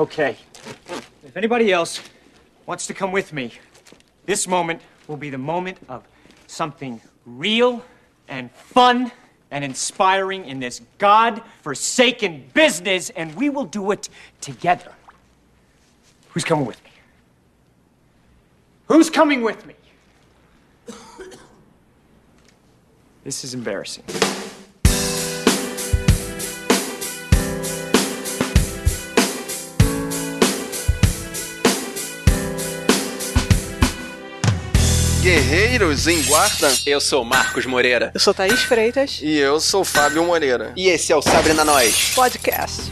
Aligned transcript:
Okay. 0.00 0.38
If 1.22 1.36
anybody 1.36 1.70
else 1.70 2.00
wants 2.64 2.86
to 2.86 2.94
come 2.94 3.12
with 3.12 3.34
me, 3.34 3.52
this 4.24 4.48
moment 4.48 4.80
will 5.06 5.18
be 5.18 5.28
the 5.28 5.36
moment 5.36 5.76
of 5.90 6.08
something 6.46 7.02
real 7.26 7.84
and 8.26 8.50
fun 8.50 9.12
and 9.50 9.62
inspiring 9.62 10.46
in 10.46 10.58
this 10.58 10.80
God-forsaken 10.96 12.48
business, 12.54 13.10
and 13.10 13.36
we 13.36 13.50
will 13.50 13.66
do 13.66 13.90
it 13.90 14.08
together. 14.40 14.90
Who's 16.30 16.44
coming 16.44 16.64
with 16.64 16.82
me? 16.82 16.90
Who's 18.88 19.10
coming 19.10 19.42
with 19.42 19.66
me? 19.66 19.74
This 23.22 23.44
is 23.44 23.52
embarrassing. 23.52 24.04
Guerreiros 35.30 36.08
em 36.08 36.20
Guarda. 36.24 36.76
Eu 36.84 37.00
sou 37.00 37.24
Marcos 37.24 37.64
Moreira. 37.64 38.10
Eu 38.12 38.18
sou 38.18 38.34
Thaís 38.34 38.64
Freitas. 38.64 39.20
E 39.22 39.38
eu 39.38 39.60
sou 39.60 39.84
Fábio 39.84 40.24
Moreira. 40.24 40.72
E 40.74 40.88
esse 40.88 41.12
é 41.12 41.16
o 41.16 41.22
Sabrina 41.22 41.64
Nós 41.64 42.10
Podcast. 42.16 42.90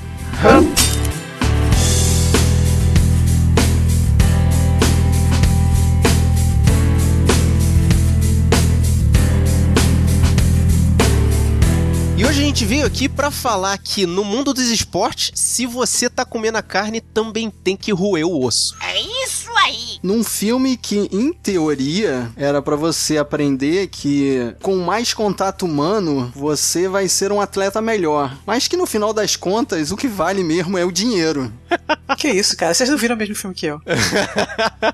E 12.16 12.24
hoje 12.24 12.40
a 12.40 12.44
gente 12.44 12.64
veio 12.64 12.86
aqui 12.86 13.08
para 13.08 13.32
falar 13.32 13.76
que 13.78 14.06
no 14.06 14.22
mundo 14.22 14.54
dos 14.54 14.70
esportes, 14.70 15.32
se 15.34 15.66
você 15.66 16.08
tá 16.08 16.24
comendo 16.24 16.58
a 16.58 16.62
carne, 16.62 17.00
também 17.00 17.50
tem 17.50 17.76
que 17.76 17.90
roer 17.90 18.24
o 18.24 18.44
osso. 18.44 18.76
É 18.80 19.00
isso 19.24 19.50
aí. 19.56 19.87
Num 20.02 20.22
filme 20.22 20.76
que, 20.76 21.08
em 21.12 21.32
teoria, 21.32 22.30
era 22.36 22.62
para 22.62 22.76
você 22.76 23.18
aprender 23.18 23.88
que 23.88 24.54
com 24.62 24.76
mais 24.78 25.12
contato 25.12 25.64
humano 25.66 26.32
você 26.34 26.88
vai 26.88 27.08
ser 27.08 27.32
um 27.32 27.40
atleta 27.40 27.80
melhor. 27.80 28.36
Mas 28.46 28.68
que 28.68 28.76
no 28.76 28.86
final 28.86 29.12
das 29.12 29.36
contas, 29.36 29.90
o 29.90 29.96
que 29.96 30.08
vale 30.08 30.42
mesmo 30.42 30.78
é 30.78 30.84
o 30.84 30.92
dinheiro. 30.92 31.52
que 32.16 32.28
isso, 32.28 32.56
cara? 32.56 32.74
Vocês 32.74 32.90
não 32.90 32.96
viram 32.96 33.14
o 33.14 33.18
mesmo 33.18 33.34
filme 33.34 33.54
que 33.54 33.66
eu. 33.66 33.80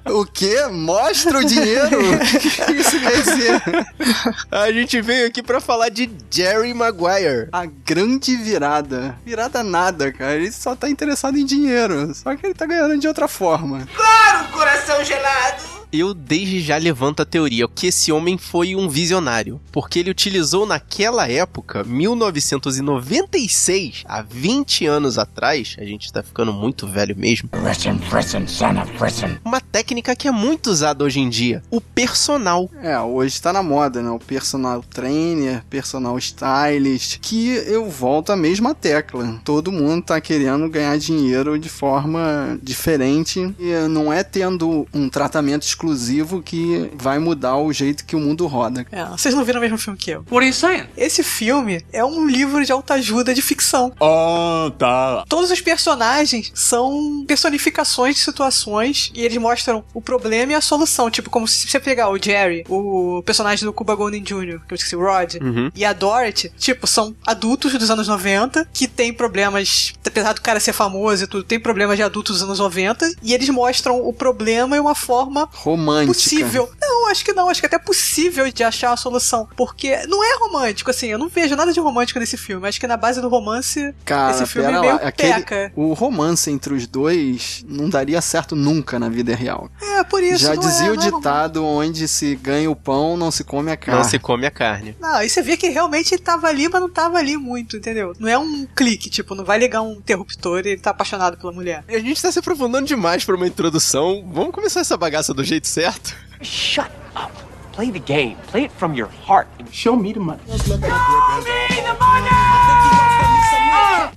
o 0.06 0.24
quê? 0.24 0.66
Mostra 0.70 1.38
o 1.38 1.44
dinheiro? 1.44 1.98
o 2.14 2.18
que 2.18 2.72
isso 2.72 3.00
quer 3.00 3.22
dizer? 3.22 3.62
A 4.50 4.72
gente 4.72 5.00
veio 5.00 5.26
aqui 5.26 5.42
para 5.42 5.60
falar 5.60 5.88
de 5.88 6.10
Jerry 6.30 6.72
Maguire. 6.74 7.48
A 7.52 7.66
grande 7.66 8.36
virada. 8.36 9.16
Virada 9.24 9.62
nada, 9.62 10.12
cara. 10.12 10.34
Ele 10.34 10.50
só 10.52 10.74
tá 10.74 10.88
interessado 10.88 11.38
em 11.38 11.44
dinheiro. 11.44 12.14
Só 12.14 12.34
que 12.36 12.46
ele 12.46 12.54
tá 12.54 12.66
ganhando 12.66 12.98
de 12.98 13.08
outra 13.08 13.28
forma. 13.28 13.86
Claro, 13.94 14.48
coração 14.52 14.93
gelado! 15.02 15.83
Eu 15.94 16.12
desde 16.12 16.60
já 16.60 16.76
levanto 16.76 17.22
a 17.22 17.24
teoria 17.24 17.68
que 17.68 17.86
esse 17.86 18.10
homem 18.10 18.36
foi 18.36 18.74
um 18.74 18.88
visionário, 18.88 19.60
porque 19.70 20.00
ele 20.00 20.10
utilizou 20.10 20.66
naquela 20.66 21.30
época, 21.30 21.84
1996, 21.84 24.02
há 24.06 24.22
20 24.22 24.86
anos 24.86 25.18
atrás, 25.18 25.76
a 25.78 25.84
gente 25.84 26.10
tá 26.12 26.20
ficando 26.22 26.52
muito 26.52 26.88
velho 26.88 27.16
mesmo. 27.16 27.48
Listen, 27.66 27.98
listen, 28.12 28.46
son 28.48 28.80
of 28.80 28.90
listen. 29.02 29.38
Uma 29.44 29.60
técnica 29.60 30.16
que 30.16 30.26
é 30.26 30.32
muito 30.32 30.70
usada 30.70 31.04
hoje 31.04 31.20
em 31.20 31.28
dia, 31.28 31.62
o 31.70 31.80
personal. 31.80 32.68
É, 32.82 32.98
hoje 32.98 33.40
tá 33.40 33.52
na 33.52 33.62
moda, 33.62 34.02
né? 34.02 34.10
O 34.10 34.18
personal 34.18 34.82
trainer, 34.82 35.62
personal 35.70 36.18
stylist, 36.18 37.20
que 37.20 37.50
eu 37.66 37.88
volto 37.88 38.32
à 38.32 38.36
mesma 38.36 38.74
tecla. 38.74 39.40
Todo 39.44 39.70
mundo 39.70 40.06
tá 40.06 40.20
querendo 40.20 40.68
ganhar 40.68 40.98
dinheiro 40.98 41.56
de 41.58 41.68
forma 41.68 42.58
diferente 42.62 43.54
e 43.58 43.88
não 43.88 44.12
é 44.12 44.22
tendo 44.24 44.86
um 44.92 45.08
tratamento 45.08 45.62
exclusivo 45.62 45.83
exclusivo 45.84 46.42
que 46.42 46.90
vai 46.94 47.18
mudar 47.18 47.56
o 47.56 47.72
jeito 47.72 48.04
que 48.04 48.16
o 48.16 48.20
mundo 48.20 48.46
roda. 48.46 48.86
É, 48.90 49.04
vocês 49.06 49.34
não 49.34 49.44
viram 49.44 49.58
o 49.58 49.62
mesmo 49.62 49.76
filme 49.76 49.98
que 49.98 50.10
eu. 50.10 50.24
What 50.30 50.38
are 50.38 50.46
you 50.46 50.52
saying? 50.52 50.84
Esse 50.96 51.22
filme 51.22 51.84
é 51.92 52.04
um 52.04 52.26
livro 52.26 52.64
de 52.64 52.72
autoajuda 52.72 53.34
de 53.34 53.42
ficção. 53.42 53.92
Oh, 54.00 54.70
tá. 54.70 55.24
Todos 55.28 55.50
os 55.50 55.60
personagens 55.60 56.50
são 56.54 57.24
personificações 57.26 58.16
de 58.16 58.22
situações 58.22 59.12
e 59.14 59.22
eles 59.22 59.36
mostram 59.38 59.84
o 59.92 60.00
problema 60.00 60.52
e 60.52 60.54
a 60.54 60.60
solução. 60.60 61.10
Tipo, 61.10 61.28
como 61.30 61.46
se 61.46 61.68
você 61.68 61.78
pegar 61.78 62.08
o 62.10 62.18
Jerry, 62.18 62.64
o 62.68 63.22
personagem 63.24 63.64
do 63.64 63.72
Cuba 63.72 63.94
Gooding 63.94 64.22
Jr., 64.22 64.60
que 64.66 64.72
eu 64.72 64.76
esqueci, 64.76 64.96
o 64.96 65.00
Rod, 65.00 65.34
uhum. 65.34 65.70
e 65.74 65.84
a 65.84 65.92
Dorothy, 65.92 66.50
tipo, 66.58 66.86
são 66.86 67.14
adultos 67.26 67.72
dos 67.74 67.90
anos 67.90 68.08
90 68.08 68.68
que 68.72 68.88
têm 68.88 69.12
problemas, 69.12 69.92
apesar 70.06 70.32
do 70.32 70.40
cara 70.40 70.60
ser 70.60 70.72
famoso 70.72 71.24
e 71.24 71.26
tudo, 71.26 71.44
tem 71.44 71.60
problemas 71.60 71.96
de 71.96 72.02
adultos 72.02 72.36
dos 72.36 72.42
anos 72.42 72.58
90 72.58 73.16
e 73.22 73.34
eles 73.34 73.48
mostram 73.48 74.00
o 74.06 74.12
problema 74.12 74.76
e 74.76 74.80
uma 74.80 74.94
forma 74.94 75.48
romântica. 75.64 76.12
Possível. 76.12 76.70
Não, 76.80 77.08
acho 77.08 77.24
que 77.24 77.32
não. 77.32 77.48
Acho 77.48 77.60
que 77.60 77.66
é 77.66 77.68
até 77.68 77.78
possível 77.78 78.50
de 78.52 78.62
achar 78.62 78.92
a 78.92 78.96
solução. 78.96 79.48
Porque 79.56 80.06
não 80.06 80.22
é 80.22 80.36
romântico, 80.38 80.90
assim. 80.90 81.06
Eu 81.06 81.18
não 81.18 81.28
vejo 81.28 81.56
nada 81.56 81.72
de 81.72 81.80
romântico 81.80 82.20
nesse 82.20 82.36
filme. 82.36 82.68
Acho 82.68 82.78
que 82.78 82.86
na 82.86 82.96
base 82.96 83.20
do 83.20 83.28
romance, 83.28 83.94
Cara, 84.04 84.32
esse 84.32 84.46
filme 84.46 84.68
é 84.68 84.70
lá, 84.72 84.80
meio 84.80 84.94
aquele, 84.96 85.34
peca. 85.34 85.72
O 85.74 85.94
romance 85.94 86.50
entre 86.50 86.74
os 86.74 86.86
dois 86.86 87.64
não 87.66 87.88
daria 87.88 88.20
certo 88.20 88.54
nunca 88.54 88.98
na 88.98 89.08
vida 89.08 89.34
real. 89.34 89.70
É, 89.80 90.04
por 90.04 90.22
isso. 90.22 90.44
Já 90.44 90.54
dizia 90.54 90.88
é, 90.88 90.90
o 90.90 90.96
ditado 90.96 91.60
é 91.60 91.62
onde 91.62 92.06
se 92.06 92.36
ganha 92.36 92.70
o 92.70 92.76
pão, 92.76 93.16
não 93.16 93.30
se 93.30 93.42
come 93.42 93.72
a 93.72 93.76
carne. 93.76 94.02
Não 94.02 94.08
se 94.08 94.18
come 94.18 94.46
a 94.46 94.50
carne. 94.50 94.96
Não, 95.00 95.22
e 95.22 95.28
você 95.28 95.40
vê 95.40 95.56
que 95.56 95.68
realmente 95.68 96.14
ele 96.14 96.22
tava 96.22 96.48
ali, 96.48 96.68
mas 96.68 96.80
não 96.80 96.90
tava 96.90 97.18
ali 97.18 97.36
muito, 97.36 97.76
entendeu? 97.76 98.14
Não 98.18 98.28
é 98.28 98.38
um 98.38 98.66
clique, 98.74 99.08
tipo, 99.08 99.34
não 99.34 99.44
vai 99.44 99.58
ligar 99.58 99.82
um 99.82 99.92
interruptor 99.92 100.62
e 100.64 100.70
ele 100.70 100.80
tá 100.80 100.90
apaixonado 100.90 101.36
pela 101.38 101.52
mulher. 101.52 101.84
A 101.88 101.98
gente 101.98 102.20
tá 102.20 102.30
se 102.30 102.38
aprofundando 102.38 102.86
demais 102.86 103.24
pra 103.24 103.34
uma 103.34 103.46
introdução. 103.46 104.24
Vamos 104.32 104.52
começar 104.52 104.80
essa 104.80 104.96
bagaça 104.96 105.32
do 105.32 105.42
jeito 105.42 105.53
certo? 105.62 106.14
Shut 106.42 106.90
up. 107.16 107.32
Play 107.72 107.90
the 107.90 107.98
game. 107.98 108.36
Play 108.46 108.64
it 108.64 108.72
from 108.72 108.94
your 108.94 109.08
heart 109.08 109.48
and 109.58 109.72
show 109.72 109.96
me 109.96 110.12
the 110.12 110.20
money. 110.20 110.42
Show 110.46 110.76
me 110.76 110.80
the 110.80 111.96
money! 111.98 112.93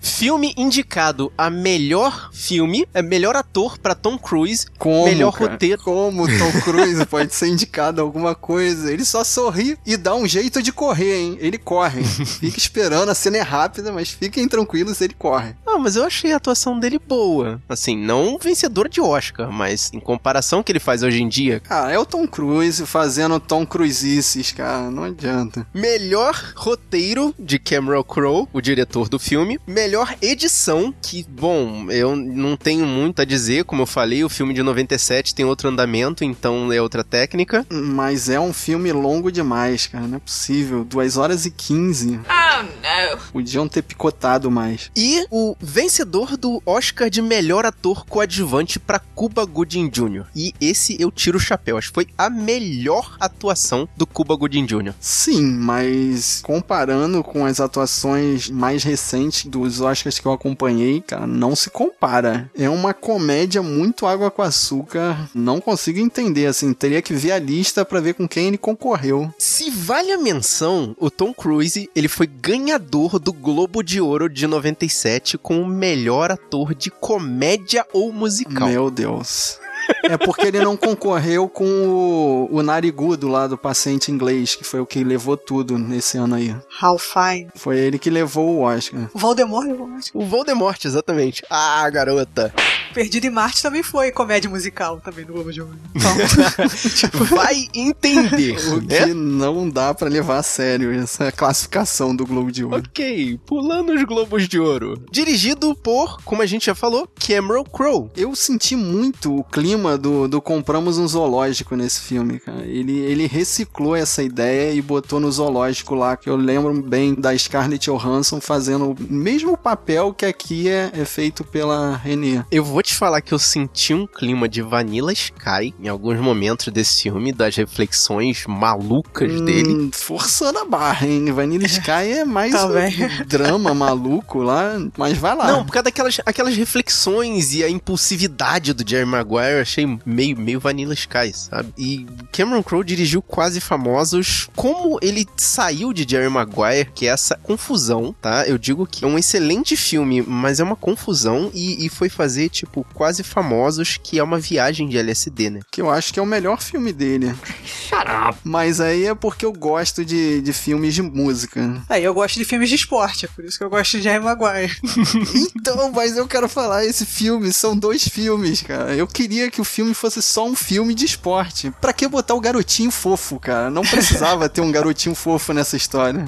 Filme 0.01 0.53
indicado 0.57 1.31
a 1.37 1.49
melhor 1.49 2.29
filme, 2.33 2.87
é 2.93 3.01
melhor 3.01 3.35
ator 3.35 3.77
para 3.77 3.93
Tom 3.93 4.17
Cruise, 4.17 4.65
Como, 4.77 5.05
melhor 5.05 5.31
cara? 5.31 5.51
roteiro. 5.51 5.81
Como 5.83 6.27
Tom 6.27 6.61
Cruise 6.63 7.05
pode 7.05 7.33
ser 7.35 7.47
indicado 7.47 8.01
a 8.01 8.03
alguma 8.03 8.33
coisa? 8.33 8.91
Ele 8.91 9.05
só 9.05 9.23
sorri 9.23 9.77
e 9.85 9.95
dá 9.95 10.15
um 10.15 10.27
jeito 10.27 10.61
de 10.61 10.71
correr, 10.71 11.17
hein? 11.19 11.37
Ele 11.39 11.57
corre. 11.57 12.03
Fica 12.03 12.57
esperando, 12.57 13.09
a 13.09 13.15
cena 13.15 13.37
é 13.37 13.41
rápida, 13.41 13.91
mas 13.91 14.09
fiquem 14.09 14.47
tranquilos, 14.47 14.99
ele 15.01 15.13
corre. 15.13 15.55
Ah, 15.65 15.77
mas 15.77 15.95
eu 15.95 16.03
achei 16.03 16.31
a 16.31 16.37
atuação 16.37 16.79
dele 16.79 16.99
boa. 16.99 17.61
Assim, 17.69 17.95
não 17.95 18.39
vencedor 18.39 18.89
de 18.89 18.99
Oscar, 18.99 19.51
mas 19.51 19.91
em 19.93 19.99
comparação 19.99 20.63
que 20.63 20.71
ele 20.71 20.79
faz 20.79 21.03
hoje 21.03 21.21
em 21.21 21.29
dia. 21.29 21.59
Cara, 21.59 21.91
é 21.91 21.99
o 21.99 22.05
Tom 22.05 22.27
Cruise 22.27 22.85
fazendo 22.85 23.39
Tom 23.39 23.65
Cruises, 23.65 24.51
cara, 24.51 24.89
não 24.89 25.03
adianta. 25.03 25.67
Melhor 25.73 26.53
roteiro 26.55 27.35
de 27.37 27.59
Cameron 27.59 28.03
Crowe, 28.03 28.47
o 28.51 28.61
diretor 28.61 29.09
do 29.09 29.19
filme. 29.19 29.46
Melhor 29.67 30.15
edição, 30.21 30.93
que, 31.01 31.23
bom, 31.29 31.89
eu 31.91 32.15
não 32.15 32.57
tenho 32.57 32.85
muito 32.85 33.21
a 33.21 33.25
dizer, 33.25 33.63
como 33.63 33.83
eu 33.83 33.85
falei, 33.85 34.23
o 34.23 34.29
filme 34.29 34.53
de 34.53 34.63
97 34.63 35.35
tem 35.35 35.45
outro 35.45 35.69
andamento, 35.69 36.23
então 36.23 36.73
é 36.73 36.81
outra 36.81 37.03
técnica. 37.03 37.65
Mas 37.69 38.29
é 38.29 38.39
um 38.39 38.51
filme 38.51 38.91
longo 38.91 39.31
demais, 39.31 39.87
cara, 39.87 40.07
não 40.07 40.17
é 40.17 40.19
possível. 40.19 40.83
2 40.83 41.17
horas 41.17 41.45
e 41.45 41.51
15. 41.51 42.19
Oh, 42.19 42.63
não. 42.81 43.19
Podiam 43.31 43.67
ter 43.67 43.83
picotado 43.83 44.49
mais. 44.49 44.91
E 44.95 45.25
o 45.29 45.55
vencedor 45.59 46.35
do 46.35 46.61
Oscar 46.65 47.09
de 47.09 47.21
melhor 47.21 47.65
ator 47.65 48.05
coadjuvante 48.05 48.79
para 48.79 48.99
Cuba 48.99 49.45
Gooding 49.45 49.89
Jr. 49.89 50.25
E 50.35 50.53
esse 50.59 50.97
eu 50.99 51.11
tiro 51.11 51.37
o 51.37 51.41
chapéu, 51.41 51.77
acho 51.77 51.89
que 51.89 51.93
foi 51.93 52.07
a 52.17 52.29
melhor 52.29 53.15
atuação 53.19 53.87
do 53.95 54.07
Cuba 54.07 54.35
Gooding 54.35 54.65
Jr. 54.65 54.93
Sim, 54.99 55.43
mas 55.43 56.41
comparando 56.41 57.23
com 57.23 57.45
as 57.45 57.59
atuações 57.59 58.49
mais 58.49 58.83
recentes 58.83 59.36
dos 59.45 59.81
Oscars 59.81 60.19
que 60.19 60.25
eu 60.25 60.31
acompanhei, 60.31 61.01
cara, 61.01 61.27
não 61.27 61.55
se 61.55 61.69
compara. 61.69 62.49
É 62.57 62.69
uma 62.69 62.93
comédia 62.93 63.61
muito 63.61 64.05
água 64.05 64.31
com 64.31 64.41
açúcar. 64.41 65.29
Não 65.33 65.59
consigo 65.59 65.99
entender, 65.99 66.45
assim, 66.45 66.73
teria 66.73 67.01
que 67.01 67.13
ver 67.13 67.33
a 67.33 67.39
lista 67.39 67.83
para 67.83 67.99
ver 67.99 68.13
com 68.13 68.27
quem 68.27 68.47
ele 68.47 68.57
concorreu. 68.57 69.33
Se 69.37 69.69
vale 69.69 70.11
a 70.11 70.17
menção, 70.17 70.95
o 70.99 71.09
Tom 71.09 71.33
Cruise, 71.33 71.89
ele 71.95 72.07
foi 72.07 72.27
ganhador 72.27 73.19
do 73.19 73.33
Globo 73.33 73.83
de 73.83 73.99
Ouro 73.99 74.29
de 74.29 74.47
97 74.47 75.37
com 75.37 75.61
o 75.61 75.67
melhor 75.67 76.31
ator 76.31 76.73
de 76.73 76.89
comédia 76.89 77.85
ou 77.93 78.13
musical. 78.13 78.67
Meu 78.67 78.89
Deus. 78.89 79.59
É 80.03 80.17
porque 80.17 80.47
ele 80.47 80.59
não 80.59 80.75
concorreu 80.77 81.47
com 81.49 81.65
o, 81.65 82.49
o 82.51 82.63
narigudo 82.63 83.27
lá 83.27 83.47
do 83.47 83.57
paciente 83.57 84.11
inglês, 84.11 84.55
que 84.55 84.63
foi 84.63 84.79
o 84.79 84.85
que 84.85 85.03
levou 85.03 85.37
tudo 85.37 85.77
nesse 85.77 86.17
ano 86.17 86.35
aí. 86.35 86.55
How 86.81 86.97
fine. 86.97 87.49
Foi 87.55 87.77
ele 87.77 87.99
que 87.99 88.09
levou 88.09 88.57
o 88.57 88.61
Oscar. 88.61 89.09
O 89.13 89.19
Voldemort 89.19 89.67
levou 89.67 89.87
o 89.87 89.95
Oscar. 89.97 90.21
O 90.21 90.25
Voldemort, 90.25 90.83
exatamente. 90.83 91.43
Ah, 91.49 91.89
garota. 91.89 92.53
Perdido 92.97 93.27
em 93.27 93.29
Marte 93.29 93.61
também 93.61 93.83
foi 93.83 94.11
comédia 94.11 94.49
musical 94.49 94.99
também 94.99 95.23
no 95.23 95.33
Globo 95.33 95.53
de 95.53 95.61
Ouro. 95.61 95.77
Então, 95.93 97.25
Vai 97.37 97.67
entender, 97.73 98.57
O 98.73 98.81
né? 98.81 99.05
que 99.05 99.13
não 99.13 99.69
dá 99.69 99.93
pra 99.93 100.09
levar 100.09 100.37
a 100.37 100.43
sério 100.43 100.91
essa 100.91 101.31
classificação 101.31 102.15
do 102.15 102.25
Globo 102.25 102.51
de 102.51 102.63
Ouro. 102.63 102.77
Ok, 102.77 103.39
pulando 103.45 103.93
os 103.93 104.03
Globos 104.03 104.47
de 104.47 104.59
Ouro. 104.59 105.03
Dirigido 105.11 105.75
por, 105.75 106.21
como 106.23 106.41
a 106.41 106.45
gente 106.47 106.65
já 106.65 106.73
falou, 106.73 107.07
Cameron 107.19 107.63
Crowe. 107.65 108.09
Eu 108.15 108.35
senti 108.35 108.75
muito 108.75 109.35
o 109.35 109.43
clima 109.43 109.95
do, 109.95 110.27
do 110.27 110.41
compramos 110.41 110.97
um 110.97 111.07
zoológico 111.07 111.75
nesse 111.75 112.01
filme, 112.01 112.39
cara. 112.39 112.65
Ele, 112.65 112.97
ele 112.97 113.27
reciclou 113.27 113.95
essa 113.95 114.23
ideia 114.23 114.73
e 114.73 114.81
botou 114.81 115.19
no 115.19 115.31
zoológico 115.31 115.93
lá, 115.93 116.17
que 116.17 116.29
eu 116.29 116.35
lembro 116.35 116.73
bem 116.81 117.13
da 117.13 117.37
Scarlett 117.37 117.91
Johansson 117.91 118.41
fazendo 118.41 118.91
o 118.91 118.95
mesmo 119.13 119.55
papel 119.55 120.13
que 120.13 120.25
aqui 120.25 120.67
é, 120.67 120.91
é 120.93 121.05
feito 121.05 121.43
pela 121.43 121.95
Renée. 121.95 122.43
Eu 122.49 122.63
vou 122.63 122.81
te 122.86 122.86
falar 122.93 123.21
que 123.21 123.33
eu 123.33 123.39
senti 123.39 123.93
um 123.93 124.05
clima 124.07 124.47
de 124.47 124.61
Vanilla 124.61 125.11
Sky 125.13 125.73
em 125.81 125.87
alguns 125.87 126.19
momentos 126.19 126.67
desse 126.73 127.03
filme, 127.03 127.31
das 127.31 127.55
reflexões 127.55 128.45
malucas 128.47 129.41
dele. 129.41 129.69
Hum, 129.69 129.89
forçando 129.93 130.59
a 130.59 130.65
barra, 130.65 131.07
hein? 131.07 131.31
Vanilla 131.31 131.65
Sky 131.65 132.11
é 132.19 132.25
mais 132.25 132.51
Tá 132.51 132.65
um 132.65 132.73
bem. 132.73 132.91
drama 133.27 133.73
maluco 133.73 134.39
lá, 134.39 134.77
mas 134.97 135.17
vai 135.17 135.35
lá. 135.35 135.47
Não, 135.47 135.65
por 135.65 135.71
causa 135.71 135.83
daquelas 135.85 136.17
aquelas 136.25 136.55
reflexões 136.55 137.53
e 137.53 137.63
a 137.63 137.69
impulsividade 137.69 138.73
do 138.73 138.87
Jerry 138.87 139.05
Maguire, 139.05 139.53
eu 139.55 139.61
achei 139.61 139.99
meio, 140.05 140.37
meio 140.39 140.59
Vanilla 140.59 140.93
Sky, 140.93 141.31
sabe? 141.33 141.73
E 141.77 142.05
Cameron 142.31 142.63
Crowe 142.63 142.83
dirigiu 142.83 143.21
Quase 143.21 143.59
Famosos. 143.61 144.49
Como 144.55 144.97
ele 145.01 145.25
saiu 145.37 145.93
de 145.93 146.05
Jerry 146.09 146.29
Maguire, 146.29 146.89
que 146.93 147.05
é 147.07 147.09
essa 147.09 147.35
confusão, 147.37 148.15
tá? 148.21 148.47
Eu 148.47 148.57
digo 148.57 148.85
que 148.85 149.05
é 149.05 149.07
um 149.07 149.17
excelente 149.17 149.75
filme, 149.75 150.21
mas 150.21 150.59
é 150.59 150.63
uma 150.63 150.75
confusão 150.75 151.49
e, 151.53 151.85
e 151.85 151.89
foi 151.89 152.09
fazer, 152.09 152.49
tipo, 152.49 152.66
Quase 152.93 153.23
Famosos, 153.23 153.97
que 154.01 154.19
é 154.19 154.23
uma 154.23 154.39
viagem 154.39 154.87
de 154.87 154.97
LSD, 154.97 155.49
né? 155.49 155.59
Que 155.71 155.81
eu 155.81 155.89
acho 155.89 156.13
que 156.13 156.19
é 156.19 156.23
o 156.23 156.25
melhor 156.25 156.61
filme 156.61 156.91
dele. 156.93 157.33
Shut 157.65 158.05
up. 158.29 158.39
Mas 158.43 158.79
aí 158.79 159.05
é 159.05 159.15
porque 159.15 159.45
eu 159.45 159.53
gosto 159.53 160.03
de, 160.05 160.41
de 160.41 160.53
filmes 160.53 160.93
de 160.93 161.01
música. 161.01 161.81
aí 161.89 162.03
eu 162.03 162.13
gosto 162.13 162.35
de 162.35 162.45
filmes 162.45 162.69
de 162.69 162.75
esporte, 162.75 163.25
é 163.25 163.29
por 163.29 163.43
isso 163.45 163.57
que 163.57 163.63
eu 163.63 163.69
gosto 163.69 163.97
de 163.97 164.03
Jerry 164.03 164.23
Maguire. 164.23 164.75
Então, 165.55 165.91
mas 165.91 166.15
eu 166.15 166.27
quero 166.27 166.47
falar, 166.47 166.85
esse 166.85 167.05
filme 167.05 167.51
são 167.51 167.75
dois 167.75 168.07
filmes, 168.07 168.61
cara. 168.61 168.95
Eu 168.95 169.07
queria 169.07 169.49
que 169.49 169.59
o 169.59 169.63
filme 169.63 169.93
fosse 169.93 170.21
só 170.21 170.45
um 170.45 170.55
filme 170.55 170.93
de 170.93 171.05
esporte. 171.05 171.71
Pra 171.81 171.93
que 171.93 172.07
botar 172.07 172.33
o 172.35 172.39
garotinho 172.39 172.91
fofo, 172.91 173.39
cara? 173.39 173.69
Não 173.69 173.81
precisava 173.83 174.47
ter 174.47 174.61
um 174.61 174.71
garotinho 174.71 175.15
fofo 175.15 175.53
nessa 175.53 175.75
história. 175.75 176.25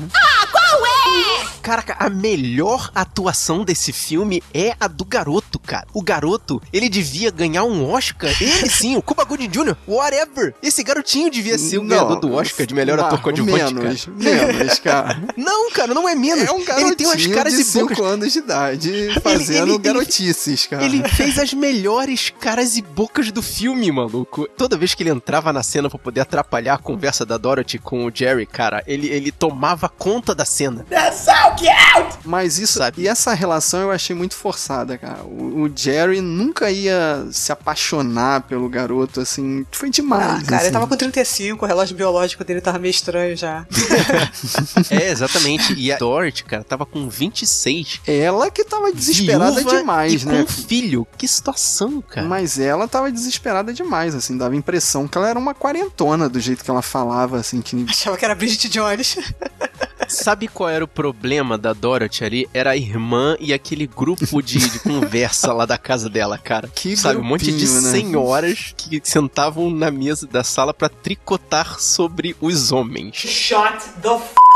Caraca, 1.62 1.96
a 2.00 2.10
melhor 2.10 2.92
atuação 2.96 3.64
desse 3.64 3.92
filme 3.92 4.42
é 4.54 4.76
a 4.80 4.88
do 4.88 5.06
garoto, 5.06 5.60
cara. 5.60 5.86
O 5.94 6.02
garoto, 6.02 6.62
ele 6.72 6.90
devia 6.90 7.30
ganhar 7.32 7.64
um 7.64 7.90
Oscar. 7.90 8.32
Ele 8.42 8.70
sim, 8.70 8.96
o 8.96 9.02
Cuba 9.02 9.24
Gooding 9.24 9.50
Jr., 9.50 9.76
whatever. 9.88 10.54
Esse 10.64 10.84
garotinho 10.84 11.30
devia 11.30 11.58
ser 11.58 11.78
o 11.78 11.84
ganhador 11.84 12.20
do 12.20 12.34
Oscar 12.34 12.66
de 12.66 12.74
melhor 12.74 13.00
ator 13.00 13.22
coadjuvante, 13.22 13.74
menos, 13.74 14.06
cara. 14.06 14.18
menos, 14.18 14.80
cara. 14.80 15.24
Não, 15.38 15.72
cara, 15.72 15.94
não 15.94 16.08
é 16.08 16.16
menos. 16.16 16.44
É 16.48 16.52
um 16.52 16.64
garotinho 16.64 16.88
ele 16.90 16.96
tem 16.96 17.08
umas 17.08 17.28
caras 17.28 17.54
de 17.54 17.62
e 17.62 17.64
bocas 17.82 17.98
5 17.98 18.04
anos 18.04 18.34
de 18.34 18.40
idade 18.40 19.22
fazendo 19.22 19.74
ele- 19.74 19.78
garotices, 19.80 20.66
cara. 20.66 20.84
Ele 20.84 21.08
fez 21.10 21.38
as 21.38 21.54
melhores 21.54 22.32
caras 22.40 22.78
e 22.78 22.82
bocas 22.82 23.32
do 23.32 23.42
filme, 23.42 23.92
maluco. 23.92 24.48
Toda 24.58 24.78
vez 24.78 24.94
que 24.94 25.04
ele 25.04 25.10
entrava 25.12 25.52
na 25.54 25.64
cena 25.64 25.90
pra 25.90 26.00
poder 26.00 26.22
atrapalhar 26.22 26.76
a 26.76 26.78
conversa 26.78 27.26
da 27.26 27.38
Dorothy 27.38 27.78
com 27.78 28.06
o 28.06 28.12
Jerry, 28.14 28.46
cara, 28.46 28.84
ele, 28.88 29.08
ele 29.08 29.32
tomava 29.32 29.90
conta 29.90 30.34
da 30.34 30.46
cena. 30.46 30.86
Mas 32.24 32.60
isso, 32.60 32.78
Sabe? 32.80 33.02
e 33.02 33.08
essa 33.08 33.34
relação 33.34 33.82
eu 33.82 33.92
achei 33.92 34.16
muito 34.16 34.36
forçada, 34.36 34.98
cara. 34.98 35.24
O, 35.24 35.64
o 35.64 35.72
Jerry 35.76 36.22
nunca 36.22 36.70
ia 36.70 37.28
se 37.32 37.52
apaixonar 37.52 38.42
pelo 38.42 38.70
garoto, 38.70 39.22
assim, 39.22 39.66
foi 39.72 39.90
demais. 39.90 40.44
Ah, 40.44 40.46
cara, 40.46 40.56
assim. 40.58 40.66
ele 40.66 40.74
tava 40.74 40.88
com 40.88 40.96
35, 40.96 41.64
o 41.64 41.68
relógio 41.68 41.96
biológico 41.96 42.44
dele 42.44 42.62
tava 42.62 42.80
meio 42.80 42.92
estranho 42.92 43.36
já. 43.36 43.66
É, 44.90 45.10
exatamente. 45.12 45.74
E 45.74 45.92
a 45.92 45.98
Dorothy, 45.98 46.44
cara, 46.44 46.64
tava 46.64 46.86
com 46.86 47.10
26. 47.10 48.02
Ela 48.08 48.50
que 48.50 48.64
tava 48.64 48.92
desesperada 48.92 49.60
viúva 49.60 49.78
demais, 49.78 50.24
e 50.24 50.26
né? 50.26 50.44
com 50.44 50.48
filho. 50.48 51.08
Que 51.18 51.28
situação, 51.28 52.02
cara. 52.02 52.28
Mas 52.28 52.60
ela 52.60 52.88
tava 52.88 53.12
desesperada 53.12 53.74
demais, 53.74 54.16
assim, 54.16 54.38
dava 54.38 54.54
a 54.54 54.58
impressão 54.58 55.08
que 55.08 55.18
ela 55.18 55.30
era 55.30 55.40
uma 55.40 55.54
quarentona 55.54 56.30
do 56.30 56.40
jeito 56.40 56.64
que 56.64 56.72
ela 56.72 56.82
falava, 56.82 57.38
assim, 57.38 57.62
que 57.62 57.86
Achava 57.90 58.18
que 58.18 58.26
era 58.26 58.36
Bridget 58.36 58.70
Jones. 58.70 59.18
Sabe 60.10 60.48
qual 60.48 60.70
era 60.70 60.84
o 60.84 60.88
problema 60.88 61.58
da 61.58 61.72
Dorothy 61.72 62.24
ali? 62.26 62.50
Era 62.54 62.72
a 62.72 62.78
irmã 62.78 63.38
e 63.40 63.54
aquele 63.54 63.86
grupo 63.88 64.42
de, 64.42 64.58
de 64.58 64.80
conversa 64.84 65.54
lá 65.54 65.66
da 65.66 65.78
casa 65.78 66.10
dela, 66.10 66.38
cara. 66.38 66.68
Que 66.68 66.98
Sabe, 66.98 67.20
um 67.20 67.24
monte 67.24 67.46
de 67.46 67.66
grupinho, 67.66 67.82
né? 67.82 67.92
senhoras 67.92 68.74
que 68.76 69.00
sentavam 69.04 69.70
na 69.70 69.92
mesa 69.92 70.28
da 70.28 70.44
sala 70.44 70.74
pra 70.74 70.90
tricotar 70.90 71.80
sobre 71.80 72.36
os 72.42 72.72
homens. 72.72 73.16
Shut 73.16 73.80
the 74.02 74.10
f. 74.10 74.49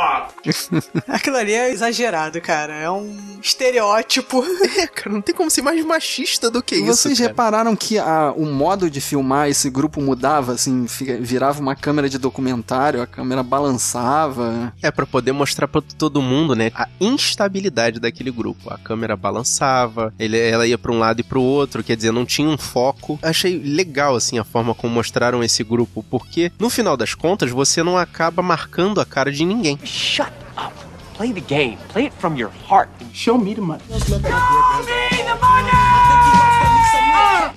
Aquilo 1.08 1.36
ali 1.36 1.52
é 1.52 1.70
exagerado, 1.72 2.40
cara. 2.40 2.74
É 2.74 2.90
um 2.90 3.38
estereótipo. 3.42 4.42
É, 4.78 4.86
cara, 4.88 5.10
não 5.10 5.20
tem 5.20 5.34
como 5.34 5.50
ser 5.50 5.62
mais 5.62 5.84
machista 5.84 6.50
do 6.50 6.62
que 6.62 6.74
isso, 6.76 6.86
Vocês 6.86 7.18
repararam 7.18 7.74
que 7.76 7.98
a- 7.98 8.32
o 8.36 8.46
modo 8.46 8.90
de 8.90 9.00
filmar 9.00 9.48
esse 9.48 9.68
grupo 9.70 10.00
mudava, 10.00 10.52
assim, 10.52 10.86
virava 11.20 11.60
uma 11.60 11.74
câmera 11.74 12.08
de 12.08 12.18
documentário, 12.18 13.02
a 13.02 13.06
câmera 13.06 13.42
balançava. 13.42 14.72
É, 14.82 14.90
pra 14.90 15.06
poder 15.06 15.32
mostrar 15.32 15.68
pra 15.68 15.80
todo 15.98 16.22
mundo, 16.22 16.54
né, 16.54 16.70
a 16.74 16.88
instabilidade 17.00 18.00
daquele 18.00 18.30
grupo. 18.30 18.72
A 18.72 18.78
câmera 18.78 19.16
balançava, 19.16 20.12
ele, 20.18 20.38
ela 20.38 20.66
ia 20.66 20.78
pra 20.78 20.92
um 20.92 20.98
lado 20.98 21.20
e 21.20 21.24
pro 21.24 21.40
outro, 21.42 21.82
quer 21.82 21.96
dizer, 21.96 22.12
não 22.12 22.24
tinha 22.26 22.48
um 22.48 22.58
foco. 22.58 23.18
Achei 23.22 23.58
legal, 23.58 24.16
assim, 24.16 24.38
a 24.38 24.44
forma 24.44 24.74
como 24.74 24.94
mostraram 24.94 25.42
esse 25.42 25.62
grupo, 25.64 26.04
porque, 26.10 26.50
no 26.58 26.70
final 26.70 26.96
das 26.96 27.14
contas, 27.14 27.50
você 27.50 27.82
não 27.82 27.96
acaba 27.98 28.42
marcando 28.42 29.00
a 29.00 29.04
cara 29.06 29.30
de 29.32 29.44
ninguém. 29.44 29.78
Shut 29.90 30.32
up. 30.56 30.72
Play 31.14 31.32
the 31.32 31.40
game. 31.40 31.76
Play 31.88 32.04
it 32.04 32.14
from 32.14 32.36
your 32.36 32.48
heart. 32.48 32.88
Show 33.12 33.36
me 33.36 33.54
the 33.54 33.60
money. 33.60 33.82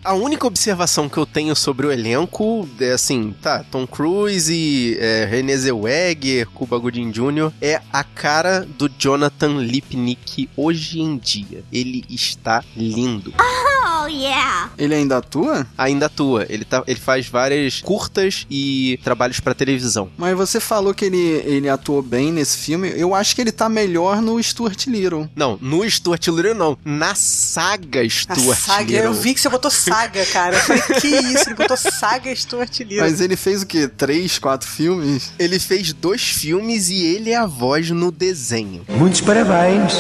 A 0.04 0.14
única 0.14 0.46
observação 0.46 1.08
que 1.08 1.18
eu 1.18 1.26
tenho 1.26 1.56
sobre 1.56 1.88
o 1.88 1.92
elenco 1.92 2.68
é 2.80 2.92
assim, 2.92 3.34
tá, 3.42 3.64
Tom 3.72 3.88
Cruise 3.88 4.54
e 4.54 4.98
é, 5.00 5.26
Renée 5.26 5.58
Zellweger, 5.58 6.48
Cuba 6.50 6.78
Gooding 6.78 7.10
Jr. 7.10 7.52
é 7.62 7.82
a 7.92 8.04
cara 8.04 8.68
do 8.78 8.90
Jonathan 9.00 9.60
Lipnick 9.60 10.50
hoje 10.58 11.00
em 11.00 11.18
dia. 11.18 11.64
Ele 11.72 12.04
está 12.10 12.64
lindo. 12.76 13.34
Oh, 13.40 14.08
yeah. 14.08 14.72
Ele 14.78 14.94
ainda 14.94 15.18
atua? 15.18 15.66
Ainda 15.78 16.08
atua. 16.08 16.46
Ele, 16.50 16.66
tá, 16.66 16.84
ele 16.86 17.00
faz 17.00 17.28
várias 17.28 17.80
curtas 17.80 18.46
e 18.50 19.00
trabalhos 19.04 19.40
pra 19.40 19.54
televisão. 19.54 20.10
Mas 20.18 20.36
você 20.36 20.60
falou 20.60 20.94
que 20.94 21.06
ele, 21.06 21.18
ele 21.46 21.70
atuou 21.70 22.02
bem 22.02 22.32
nesse 22.32 22.58
filme. 22.58 22.92
Eu 22.96 23.16
acho 23.16 23.34
que 23.34 23.42
ele 23.42 23.52
tá 23.52 23.70
melhor 23.70 24.22
no 24.22 24.42
Stuart 24.44 24.86
Little. 24.88 25.30
Não, 25.36 25.58
no 25.62 25.90
Stuart 25.90 26.28
Little 26.28 26.54
não. 26.56 26.78
Na 26.84 27.16
saga 27.16 28.02
A 28.02 28.10
Stuart 28.10 28.60
saga, 28.60 28.84
Little. 28.92 29.06
eu 29.06 29.14
vi 29.14 29.34
que 29.34 29.40
você 29.44 29.50
botou 29.50 29.72
saga, 29.72 30.26
cara. 30.28 30.56
Eu 30.56 30.60
falei, 30.62 30.82
que 31.02 31.08
isso? 31.08 31.50
Ele 31.50 31.56
botou 31.56 31.76
saga 31.76 32.34
Stuart 32.36 32.80
Little. 32.80 33.00
Mas 33.00 33.20
ele 33.20 33.36
fez 33.36 33.62
o 33.62 33.66
quê? 33.66 33.88
Três, 33.88 34.40
quatro 34.40 34.68
filmes? 34.68 35.34
Ele 35.38 35.60
fez 35.60 35.92
dois 35.92 36.22
filmes 36.22 36.90
e 36.90 37.04
ele 37.04 37.32
é 37.32 37.36
a 37.36 37.46
voz 37.46 37.90
no 37.90 38.12
desenho. 38.12 38.86
Muitos 38.88 39.22
parabéns. 39.22 39.94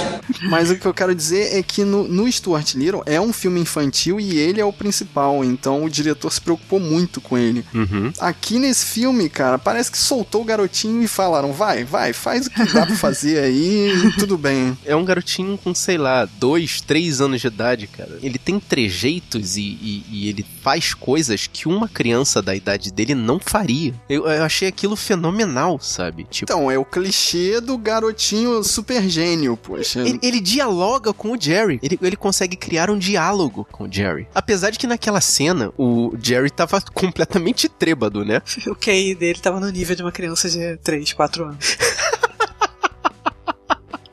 Mas 0.43 0.69
o 0.69 0.77
que 0.77 0.85
eu 0.85 0.93
quero 0.93 1.13
dizer 1.13 1.57
é 1.57 1.62
que 1.62 1.83
no, 1.83 2.07
no 2.07 2.31
Stuart 2.31 2.73
Little 2.75 3.03
é 3.05 3.19
um 3.19 3.33
filme 3.33 3.59
infantil 3.59 4.19
e 4.19 4.38
ele 4.38 4.62
é 4.62 4.65
o 4.65 4.71
principal. 4.71 5.43
Então 5.43 5.83
o 5.83 5.89
diretor 5.89 6.31
se 6.31 6.39
preocupou 6.39 6.79
muito 6.79 7.19
com 7.19 7.38
ele. 7.38 7.65
Uhum. 7.73 8.12
Aqui 8.19 8.59
nesse 8.59 8.85
filme, 8.85 9.27
cara, 9.27 9.57
parece 9.57 9.91
que 9.91 9.97
soltou 9.97 10.41
o 10.41 10.45
garotinho 10.45 11.03
e 11.03 11.07
falaram: 11.07 11.51
vai, 11.51 11.83
vai, 11.83 12.13
faz 12.13 12.47
o 12.47 12.50
que 12.50 12.63
dá 12.71 12.85
pra 12.85 12.95
fazer 12.95 13.39
aí 13.39 13.91
e 14.05 14.12
tudo 14.17 14.38
bem. 14.38 14.77
É 14.85 14.95
um 14.95 15.03
garotinho 15.03 15.57
com, 15.57 15.75
sei 15.75 15.97
lá, 15.97 16.25
dois, 16.39 16.79
três 16.79 17.19
anos 17.19 17.41
de 17.41 17.47
idade, 17.47 17.88
cara. 17.88 18.19
Ele 18.21 18.38
tem 18.38 18.57
e, 19.35 19.61
e- 19.61 20.03
e 20.11 20.29
ele 20.29 20.45
faz 20.61 20.93
coisas 20.93 21.47
que 21.47 21.67
uma 21.67 21.87
criança 21.87 22.41
da 22.41 22.55
idade 22.55 22.91
dele 22.91 23.13
não 23.15 23.39
faria. 23.39 23.93
Eu, 24.09 24.27
eu 24.27 24.43
achei 24.43 24.67
aquilo 24.67 24.95
fenomenal, 24.95 25.79
sabe? 25.79 26.25
Tipo, 26.29 26.51
Então, 26.51 26.69
é 26.71 26.77
o 26.77 26.85
clichê 26.85 27.59
do 27.61 27.77
garotinho 27.77 28.63
super 28.63 29.07
gênio, 29.09 29.57
poxa. 29.57 29.99
ele, 30.01 30.19
ele 30.21 30.39
dialoga 30.39 31.13
com 31.13 31.31
o 31.31 31.39
Jerry. 31.39 31.79
Ele, 31.83 31.97
ele 32.01 32.15
consegue 32.15 32.55
criar 32.55 32.89
um 32.89 32.97
diálogo 32.97 33.67
com 33.71 33.85
o 33.85 33.91
Jerry. 33.91 34.27
Apesar 34.33 34.69
de 34.69 34.79
que 34.79 34.87
naquela 34.87 35.21
cena 35.21 35.71
o 35.77 36.13
Jerry 36.21 36.49
tava 36.49 36.79
completamente 36.93 37.67
trêbado, 37.69 38.23
né? 38.25 38.41
O 38.67 38.75
QI 38.75 39.13
dele 39.15 39.39
tava 39.39 39.59
no 39.59 39.69
nível 39.69 39.95
de 39.95 40.01
uma 40.01 40.11
criança 40.11 40.49
de 40.49 40.77
3, 40.77 41.13
4 41.13 41.45
anos. 41.45 41.77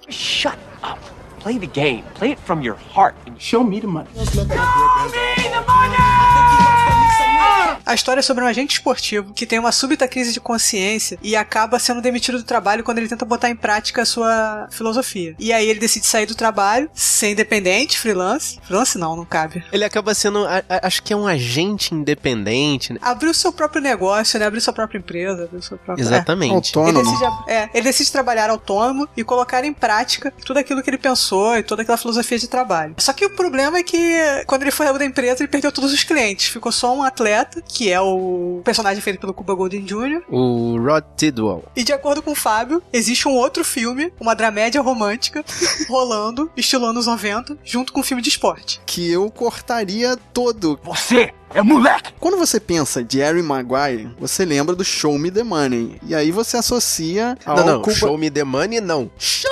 Shut. 0.08 0.56
Play 1.40 1.56
the 1.56 1.66
game. 1.66 2.04
Play 2.14 2.30
it 2.32 2.38
from 2.38 2.60
your 2.60 2.74
heart. 2.74 3.14
And 3.26 3.40
Show 3.40 3.64
me 3.64 3.80
the 3.80 3.86
money. 3.86 4.10
Show 4.14 4.44
me 4.44 4.48
the 4.48 5.64
money. 5.66 6.29
A 7.86 7.94
história 7.94 8.20
é 8.20 8.22
sobre 8.22 8.44
um 8.44 8.46
agente 8.46 8.74
esportivo 8.74 9.32
que 9.32 9.46
tem 9.46 9.58
uma 9.58 9.72
súbita 9.72 10.06
crise 10.06 10.32
de 10.32 10.40
consciência 10.40 11.18
e 11.22 11.34
acaba 11.34 11.78
sendo 11.78 12.00
demitido 12.00 12.38
do 12.38 12.44
trabalho 12.44 12.84
quando 12.84 12.98
ele 12.98 13.08
tenta 13.08 13.24
botar 13.24 13.48
em 13.50 13.56
prática 13.56 14.02
a 14.02 14.04
sua 14.04 14.68
filosofia. 14.70 15.34
E 15.38 15.52
aí 15.52 15.68
ele 15.68 15.80
decide 15.80 16.06
sair 16.06 16.26
do 16.26 16.34
trabalho, 16.34 16.88
ser 16.94 17.30
independente, 17.30 17.98
freelance. 17.98 18.58
Freelance 18.62 18.96
não, 18.98 19.16
não 19.16 19.24
cabe. 19.24 19.64
Ele 19.72 19.84
acaba 19.84 20.14
sendo, 20.14 20.46
a- 20.46 20.62
a- 20.68 20.86
acho 20.86 21.02
que 21.02 21.12
é 21.12 21.16
um 21.16 21.26
agente 21.26 21.94
independente, 21.94 22.92
né? 22.92 22.98
Abriu 23.02 23.32
seu 23.34 23.52
próprio 23.52 23.82
negócio, 23.82 24.38
né? 24.38 24.46
Abriu 24.46 24.60
sua 24.60 24.72
própria 24.72 24.98
empresa, 24.98 25.44
abriu 25.44 25.62
sua 25.62 25.78
própria... 25.78 26.02
Exatamente. 26.02 26.50
Ele 26.78 26.78
Autônomo. 26.98 27.10
decide, 27.10 27.32
é, 27.48 27.70
ele 27.74 27.84
decide 27.84 28.12
trabalhar 28.12 28.50
autônomo 28.50 29.08
e 29.16 29.24
colocar 29.24 29.64
em 29.64 29.72
prática 29.72 30.32
tudo 30.44 30.58
aquilo 30.58 30.82
que 30.82 30.90
ele 30.90 30.98
pensou 30.98 31.56
e 31.56 31.62
toda 31.62 31.82
aquela 31.82 31.98
filosofia 31.98 32.38
de 32.38 32.46
trabalho. 32.48 32.94
Só 32.98 33.12
que 33.12 33.24
o 33.24 33.30
problema 33.30 33.78
é 33.78 33.82
que 33.82 33.98
quando 34.46 34.62
ele 34.62 34.70
foi 34.70 34.90
da 34.90 35.04
empresa, 35.04 35.42
ele 35.42 35.48
perdeu 35.48 35.70
todos 35.72 35.92
os 35.92 36.04
clientes. 36.04 36.48
Ficou 36.48 36.70
só 36.72 36.94
um 36.94 37.02
atleta, 37.02 37.29
que 37.68 37.90
é 37.90 38.00
o 38.00 38.60
personagem 38.64 39.00
feito 39.02 39.20
pelo 39.20 39.32
Cuba 39.34 39.54
Gooding 39.54 39.84
Jr. 39.84 40.22
O 40.28 40.76
Rod 40.78 41.04
Tidwell. 41.16 41.64
E 41.76 41.82
de 41.84 41.92
acordo 41.92 42.22
com 42.22 42.32
o 42.32 42.34
Fábio, 42.36 42.82
existe 42.92 43.26
um 43.28 43.32
outro 43.32 43.64
filme, 43.64 44.12
uma 44.20 44.34
dramédia 44.34 44.80
romântica, 44.80 45.44
rolando, 45.88 46.50
estilo 46.56 46.86
anos 46.86 47.06
90, 47.06 47.58
junto 47.64 47.92
com 47.92 48.00
um 48.00 48.04
filme 48.04 48.22
de 48.22 48.28
esporte. 48.28 48.80
Que 48.86 49.10
eu 49.10 49.30
cortaria 49.30 50.16
todo. 50.32 50.78
Você 50.82 51.32
é 51.54 51.62
moleque! 51.62 52.12
Quando 52.20 52.36
você 52.36 52.60
pensa 52.60 53.02
de 53.02 53.18
Harry 53.18 53.42
Maguire, 53.42 54.10
você 54.18 54.44
lembra 54.44 54.74
do 54.76 54.84
Show 54.84 55.18
Me 55.18 55.30
the 55.30 55.42
Money. 55.42 55.98
E 56.06 56.14
aí 56.14 56.30
você 56.30 56.56
associa 56.56 57.36
ao 57.44 57.56
Não, 57.56 57.66
não, 57.66 57.82
Cuba- 57.82 57.96
show 57.96 58.16
me 58.18 58.30
the 58.30 58.44
money, 58.44 58.80
não. 58.80 59.10
Show! 59.18 59.50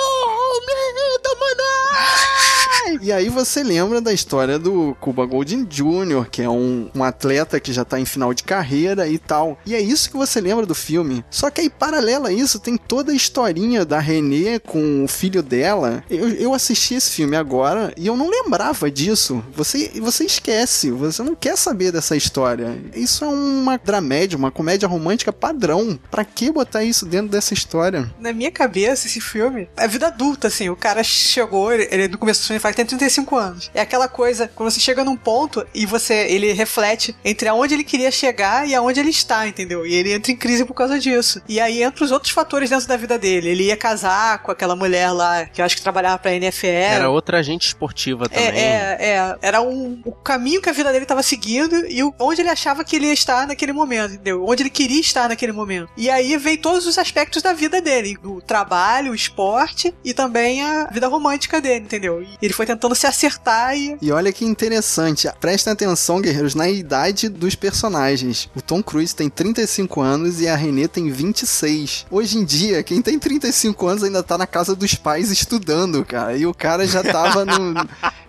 E 3.01 3.11
aí 3.11 3.29
você 3.29 3.63
lembra 3.63 4.01
da 4.01 4.11
história 4.11 4.59
do 4.59 4.95
Cuba 4.99 5.25
Golding 5.25 5.63
Jr., 5.63 6.27
que 6.29 6.41
é 6.41 6.49
um, 6.49 6.89
um 6.93 7.03
atleta 7.03 7.59
que 7.59 7.71
já 7.71 7.85
tá 7.85 7.99
em 7.99 8.05
final 8.05 8.33
de 8.33 8.43
carreira 8.43 9.07
e 9.07 9.17
tal. 9.17 9.57
E 9.65 9.73
é 9.73 9.79
isso 9.79 10.09
que 10.09 10.17
você 10.17 10.41
lembra 10.41 10.65
do 10.65 10.75
filme. 10.75 11.23
Só 11.29 11.49
que 11.49 11.61
aí, 11.61 11.69
paralelo 11.69 12.27
a 12.27 12.31
isso, 12.31 12.59
tem 12.59 12.75
toda 12.75 13.11
a 13.11 13.15
historinha 13.15 13.85
da 13.85 13.99
Renée 13.99 14.59
com 14.59 15.03
o 15.03 15.07
filho 15.07 15.41
dela. 15.41 16.03
Eu, 16.09 16.29
eu 16.29 16.53
assisti 16.53 16.95
esse 16.95 17.11
filme 17.11 17.35
agora 17.35 17.93
e 17.95 18.07
eu 18.07 18.17
não 18.17 18.29
lembrava 18.29 18.91
disso. 18.91 19.43
Você, 19.55 19.91
você 20.01 20.25
esquece, 20.25 20.91
você 20.91 21.23
não 21.23 21.35
quer 21.35 21.57
saber 21.57 21.91
dessa 21.91 22.17
história. 22.17 22.77
Isso 22.93 23.23
é 23.23 23.27
uma 23.27 23.77
dramédia, 23.77 24.37
uma 24.37 24.51
comédia 24.51 24.87
romântica 24.87 25.31
padrão. 25.31 25.97
Pra 26.11 26.25
que 26.25 26.51
botar 26.51 26.83
isso 26.83 27.05
dentro 27.05 27.29
dessa 27.29 27.53
história? 27.53 28.13
Na 28.19 28.33
minha 28.33 28.51
cabeça, 28.51 29.07
esse 29.07 29.21
filme 29.21 29.69
é 29.77 29.87
vida 29.87 30.07
adulta, 30.07 30.47
assim. 30.47 30.69
O 30.69 30.75
cara 30.75 31.03
chegou, 31.03 31.71
ele, 31.71 31.87
ele 31.91 32.07
no 32.09 32.17
começo 32.17 32.41
do 32.41 32.47
filme 32.47 32.59
fala 32.59 32.73
que 32.73 32.77
tem 32.77 32.88
35 32.89 33.35
anos. 33.35 33.71
É 33.73 33.81
aquela 33.81 34.07
coisa, 34.07 34.49
quando 34.53 34.69
você 34.71 34.79
chega 34.79 35.03
num 35.03 35.15
ponto 35.15 35.65
e 35.73 35.85
você, 35.85 36.25
ele 36.29 36.51
reflete 36.53 37.15
entre 37.23 37.47
aonde 37.47 37.73
ele 37.73 37.83
queria 37.83 38.11
chegar 38.11 38.67
e 38.67 38.73
aonde 38.75 38.99
ele 38.99 39.09
está, 39.09 39.47
entendeu? 39.47 39.85
E 39.85 39.93
ele 39.93 40.11
entra 40.13 40.31
em 40.31 40.35
crise 40.35 40.65
por 40.65 40.73
causa 40.73 40.99
disso. 40.99 41.41
E 41.47 41.59
aí 41.59 41.81
entra 41.83 42.03
os 42.03 42.11
outros 42.11 42.31
fatores 42.31 42.69
dentro 42.69 42.87
da 42.87 42.97
vida 42.97 43.17
dele. 43.17 43.49
Ele 43.49 43.63
ia 43.65 43.77
casar 43.77 44.39
com 44.43 44.51
aquela 44.51 44.75
mulher 44.75 45.11
lá, 45.11 45.45
que 45.45 45.61
eu 45.61 45.65
acho 45.65 45.75
que 45.75 45.81
trabalhava 45.81 46.17
pra 46.17 46.33
NFL. 46.33 46.67
Era 46.67 47.09
outra 47.09 47.39
agente 47.39 47.67
esportiva 47.67 48.27
também. 48.27 48.47
É, 48.47 48.97
é, 48.99 49.07
é. 49.09 49.35
Era 49.41 49.61
um, 49.61 50.01
o 50.05 50.11
caminho 50.11 50.61
que 50.61 50.69
a 50.69 50.73
vida 50.73 50.91
dele 50.91 51.05
estava 51.05 51.23
seguindo 51.23 51.85
e 51.87 52.03
o- 52.03 52.13
onde 52.19 52.41
ele 52.41 52.49
achava 52.49 52.83
que 52.83 52.95
ele 52.95 53.07
ia 53.07 53.13
estar 53.13 53.47
naquele 53.47 53.71
momento, 53.73 54.13
entendeu? 54.15 54.45
Onde 54.47 54.63
ele 54.63 54.69
queria 54.69 54.99
estar 54.99 55.27
naquele 55.29 55.51
momento. 55.51 55.89
E 55.97 56.09
aí 56.09 56.35
vem 56.37 56.57
todos 56.57 56.85
os 56.85 56.97
aspectos 56.97 57.41
da 57.41 57.53
vida 57.53 57.81
dele: 57.81 58.17
do 58.21 58.41
trabalho, 58.41 59.11
o 59.11 59.15
esporte 59.15 59.93
e 60.03 60.13
também 60.13 60.61
a 60.63 60.85
vida 60.91 61.07
romântica 61.07 61.59
dele, 61.61 61.85
entendeu? 61.85 62.21
E 62.21 62.27
ele 62.41 62.53
foi 62.53 62.65
tentando 62.65 62.78
se 62.95 63.07
acertar 63.07 63.75
e. 63.75 63.97
E 64.01 64.11
olha 64.11 64.31
que 64.31 64.45
interessante, 64.45 65.29
prestem 65.39 65.73
atenção, 65.73 66.21
guerreiros, 66.21 66.55
na 66.55 66.69
idade 66.69 67.29
dos 67.29 67.55
personagens. 67.55 68.49
O 68.55 68.61
Tom 68.61 68.81
Cruise 68.81 69.15
tem 69.15 69.29
35 69.29 70.01
anos 70.01 70.41
e 70.41 70.47
a 70.47 70.55
Renée 70.55 70.87
tem 70.87 71.09
26. 71.11 72.05
Hoje 72.09 72.37
em 72.37 72.45
dia, 72.45 72.83
quem 72.83 73.01
tem 73.01 73.19
35 73.19 73.87
anos 73.87 74.03
ainda 74.03 74.23
tá 74.23 74.37
na 74.37 74.47
casa 74.47 74.75
dos 74.75 74.95
pais 74.95 75.31
estudando, 75.31 76.03
cara. 76.05 76.35
E 76.37 76.45
o 76.45 76.53
cara 76.53 76.85
já 76.87 77.03
tava 77.03 77.45
no. 77.45 77.73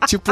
tipo. 0.07 0.31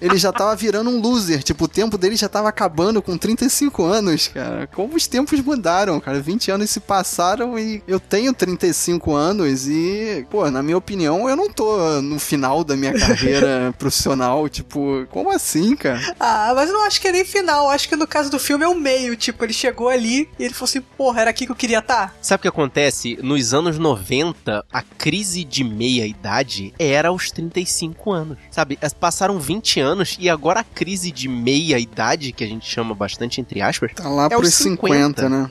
Ele 0.00 0.16
já 0.16 0.32
tava 0.32 0.54
virando 0.56 0.90
um 0.90 1.00
loser. 1.00 1.42
Tipo, 1.42 1.64
o 1.64 1.68
tempo 1.68 1.96
dele 1.98 2.16
já 2.16 2.28
tava 2.28 2.48
acabando 2.48 3.00
com 3.02 3.16
35 3.16 3.84
anos, 3.84 4.28
cara. 4.28 4.66
Como 4.68 4.94
os 4.96 5.06
tempos 5.06 5.40
mudaram, 5.40 5.98
cara. 6.00 6.20
20 6.20 6.50
anos 6.50 6.70
se 6.70 6.80
passaram 6.80 7.58
e 7.58 7.82
eu 7.86 7.98
tenho 8.00 8.32
35 8.32 9.14
anos 9.14 9.66
e, 9.68 10.26
pô, 10.30 10.50
na 10.50 10.62
minha 10.62 10.76
opinião, 10.76 11.28
eu 11.28 11.36
não 11.36 11.50
tô 11.50 12.00
no 12.02 12.18
final 12.18 12.62
da 12.64 12.76
minha 12.76 12.92
carreira 12.98 13.74
profissional. 13.78 14.48
Tipo, 14.48 15.06
como 15.10 15.30
assim, 15.30 15.74
cara? 15.76 16.00
Ah, 16.18 16.52
mas 16.54 16.68
eu 16.68 16.74
não 16.74 16.86
acho 16.86 17.00
que 17.00 17.08
é 17.08 17.12
nem 17.12 17.24
final. 17.24 17.64
Eu 17.64 17.70
acho 17.70 17.88
que 17.88 17.96
no 17.96 18.06
caso 18.06 18.30
do 18.30 18.38
filme 18.38 18.64
é 18.64 18.68
o 18.68 18.74
meio. 18.74 19.16
Tipo, 19.16 19.44
ele 19.44 19.52
chegou 19.52 19.88
ali 19.88 20.28
e 20.38 20.44
ele 20.44 20.54
falou 20.54 20.64
assim: 20.68 20.80
porra, 20.80 21.22
era 21.22 21.30
aqui 21.30 21.46
que 21.46 21.52
eu 21.52 21.56
queria 21.56 21.78
estar. 21.78 22.14
Sabe 22.20 22.40
o 22.40 22.42
que 22.42 22.48
acontece? 22.48 23.18
Nos 23.22 23.54
anos 23.54 23.78
90, 23.78 24.64
a 24.72 24.82
crise 24.82 25.44
de 25.44 25.64
meia-idade 25.64 26.72
era 26.78 27.08
aos 27.08 27.30
35 27.30 28.12
anos. 28.12 28.38
Sabe? 28.50 28.78
As- 28.82 28.92
Passaram 29.06 29.38
20 29.38 29.78
anos 29.80 29.85
e 30.18 30.28
agora 30.30 30.60
a 30.60 30.64
crise 30.64 31.10
de 31.10 31.28
meia-idade, 31.28 32.32
que 32.32 32.42
a 32.44 32.46
gente 32.46 32.66
chama 32.68 32.94
bastante 32.94 33.40
entre 33.40 33.60
aspas, 33.60 33.92
Tá 33.94 34.08
lá 34.08 34.26
É 34.26 34.28
pros 34.30 34.48
os 34.48 34.54
50, 34.54 35.22
50, 35.22 35.28
né? 35.28 35.50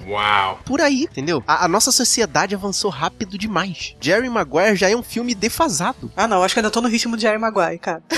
por 0.66 0.82
aí, 0.82 1.04
entendeu? 1.04 1.44
A, 1.48 1.66
a 1.66 1.68
nossa 1.68 1.92
sociedade 1.92 2.56
avançou 2.56 2.90
rápido 2.92 3.38
demais. 3.38 3.96
Jerry 4.00 4.30
Maguire 4.30 4.76
já 4.76 4.90
é 4.90 4.96
um 4.96 5.04
filme 5.04 5.34
defasado. 5.36 6.12
Ah, 6.16 6.28
não, 6.28 6.44
acho 6.44 6.54
que 6.54 6.60
eu 6.60 6.62
ainda 6.62 6.72
tô 6.72 6.82
no 6.82 6.88
ritmo 6.88 7.16
de 7.16 7.22
Jerry 7.24 7.38
Maguire, 7.38 7.78
cara. 7.80 8.02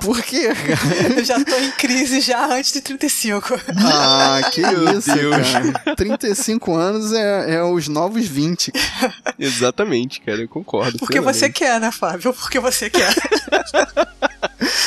Por 0.00 0.22
quê, 0.22 0.48
cara? 0.54 1.14
Eu 1.18 1.24
já 1.24 1.44
tô 1.44 1.56
em 1.56 1.70
crise 1.72 2.20
já 2.20 2.46
antes 2.46 2.72
de 2.72 2.80
35. 2.80 3.54
Ah, 3.84 4.40
que 4.50 4.62
isso, 4.62 5.14
Deus. 5.14 5.36
cara. 5.52 5.94
35 5.96 6.74
anos 6.74 7.12
é, 7.12 7.56
é 7.56 7.62
os 7.62 7.86
novos 7.88 8.26
20. 8.26 8.72
Exatamente, 9.38 10.20
cara, 10.22 10.40
eu 10.40 10.48
concordo. 10.48 10.98
Porque 10.98 11.20
você 11.20 11.50
quer, 11.50 11.78
né, 11.80 11.90
Fábio? 11.90 12.32
Porque 12.32 12.58
você 12.58 12.88
quer. 12.88 13.14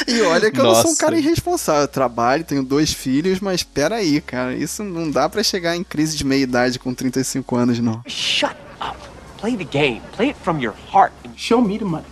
E 0.08 0.22
olha 0.22 0.50
que 0.50 0.60
eu 0.60 0.64
não 0.64 0.74
sou 0.74 0.86
um 0.86 0.90
Nossa. 0.90 1.02
cara 1.02 1.18
irresponsável. 1.18 1.82
Eu 1.82 1.88
trabalho, 1.88 2.44
tenho 2.44 2.64
dois 2.64 2.94
filhos, 2.94 3.40
mas 3.42 3.62
peraí, 3.64 4.22
cara. 4.22 4.56
Isso 4.56 4.84
não 4.84 5.12
dá 5.12 5.28
pra 5.28 5.44
chegar 5.44 5.76
em 5.76 5.84
crise 5.84 6.16
de 6.16 6.24
meia-idade 6.24 6.80
com 6.80 6.94
35 6.94 7.56
anos, 7.56 7.80
não. 7.80 8.02
Shut 8.08 8.56
up. 8.82 8.98
Play 9.40 9.58
the 9.58 9.66
game. 9.66 10.02
Play 10.16 10.30
it 10.30 10.40
from 10.42 10.60
your 10.60 10.74
heart. 10.94 11.14
Show 11.36 11.62
me 11.62 11.78
the 11.78 11.86
money. 11.86 12.06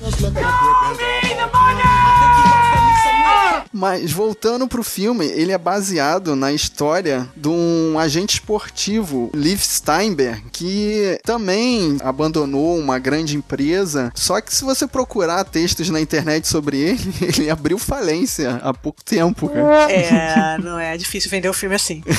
Mas 3.72 4.12
voltando 4.12 4.68
pro 4.68 4.84
filme, 4.84 5.26
ele 5.26 5.52
é 5.52 5.58
baseado 5.58 6.36
na 6.36 6.54
história 6.54 7.28
de 7.36 7.50
um 7.50 8.00
agente 8.00 8.36
esportivo, 8.36 9.30
Liv 9.34 9.60
Steinberg, 9.60 10.44
que 10.52 11.20
também 11.24 11.98
abandonou 12.02 12.78
uma 12.78 12.98
grande 13.00 13.36
empresa. 13.36 14.12
Só 14.16 14.40
que 14.40 14.54
se 14.56 14.64
você 14.64 14.88
procurar 14.88 15.44
textos 15.44 15.90
na 15.90 16.00
internet 16.00 16.48
sobre 16.48 16.78
ele, 16.78 17.14
ele 17.22 17.50
abriu 17.50 17.78
falência 17.78 18.62
há 18.64 18.74
pouco 18.74 19.04
tempo, 19.04 19.50
cara. 19.50 19.92
É, 19.92 20.58
não 20.58 20.80
é 20.80 20.96
difícil 20.96 21.30
vender 21.30 21.50
o 21.50 21.54
filme 21.54 21.76
assim. 21.76 22.02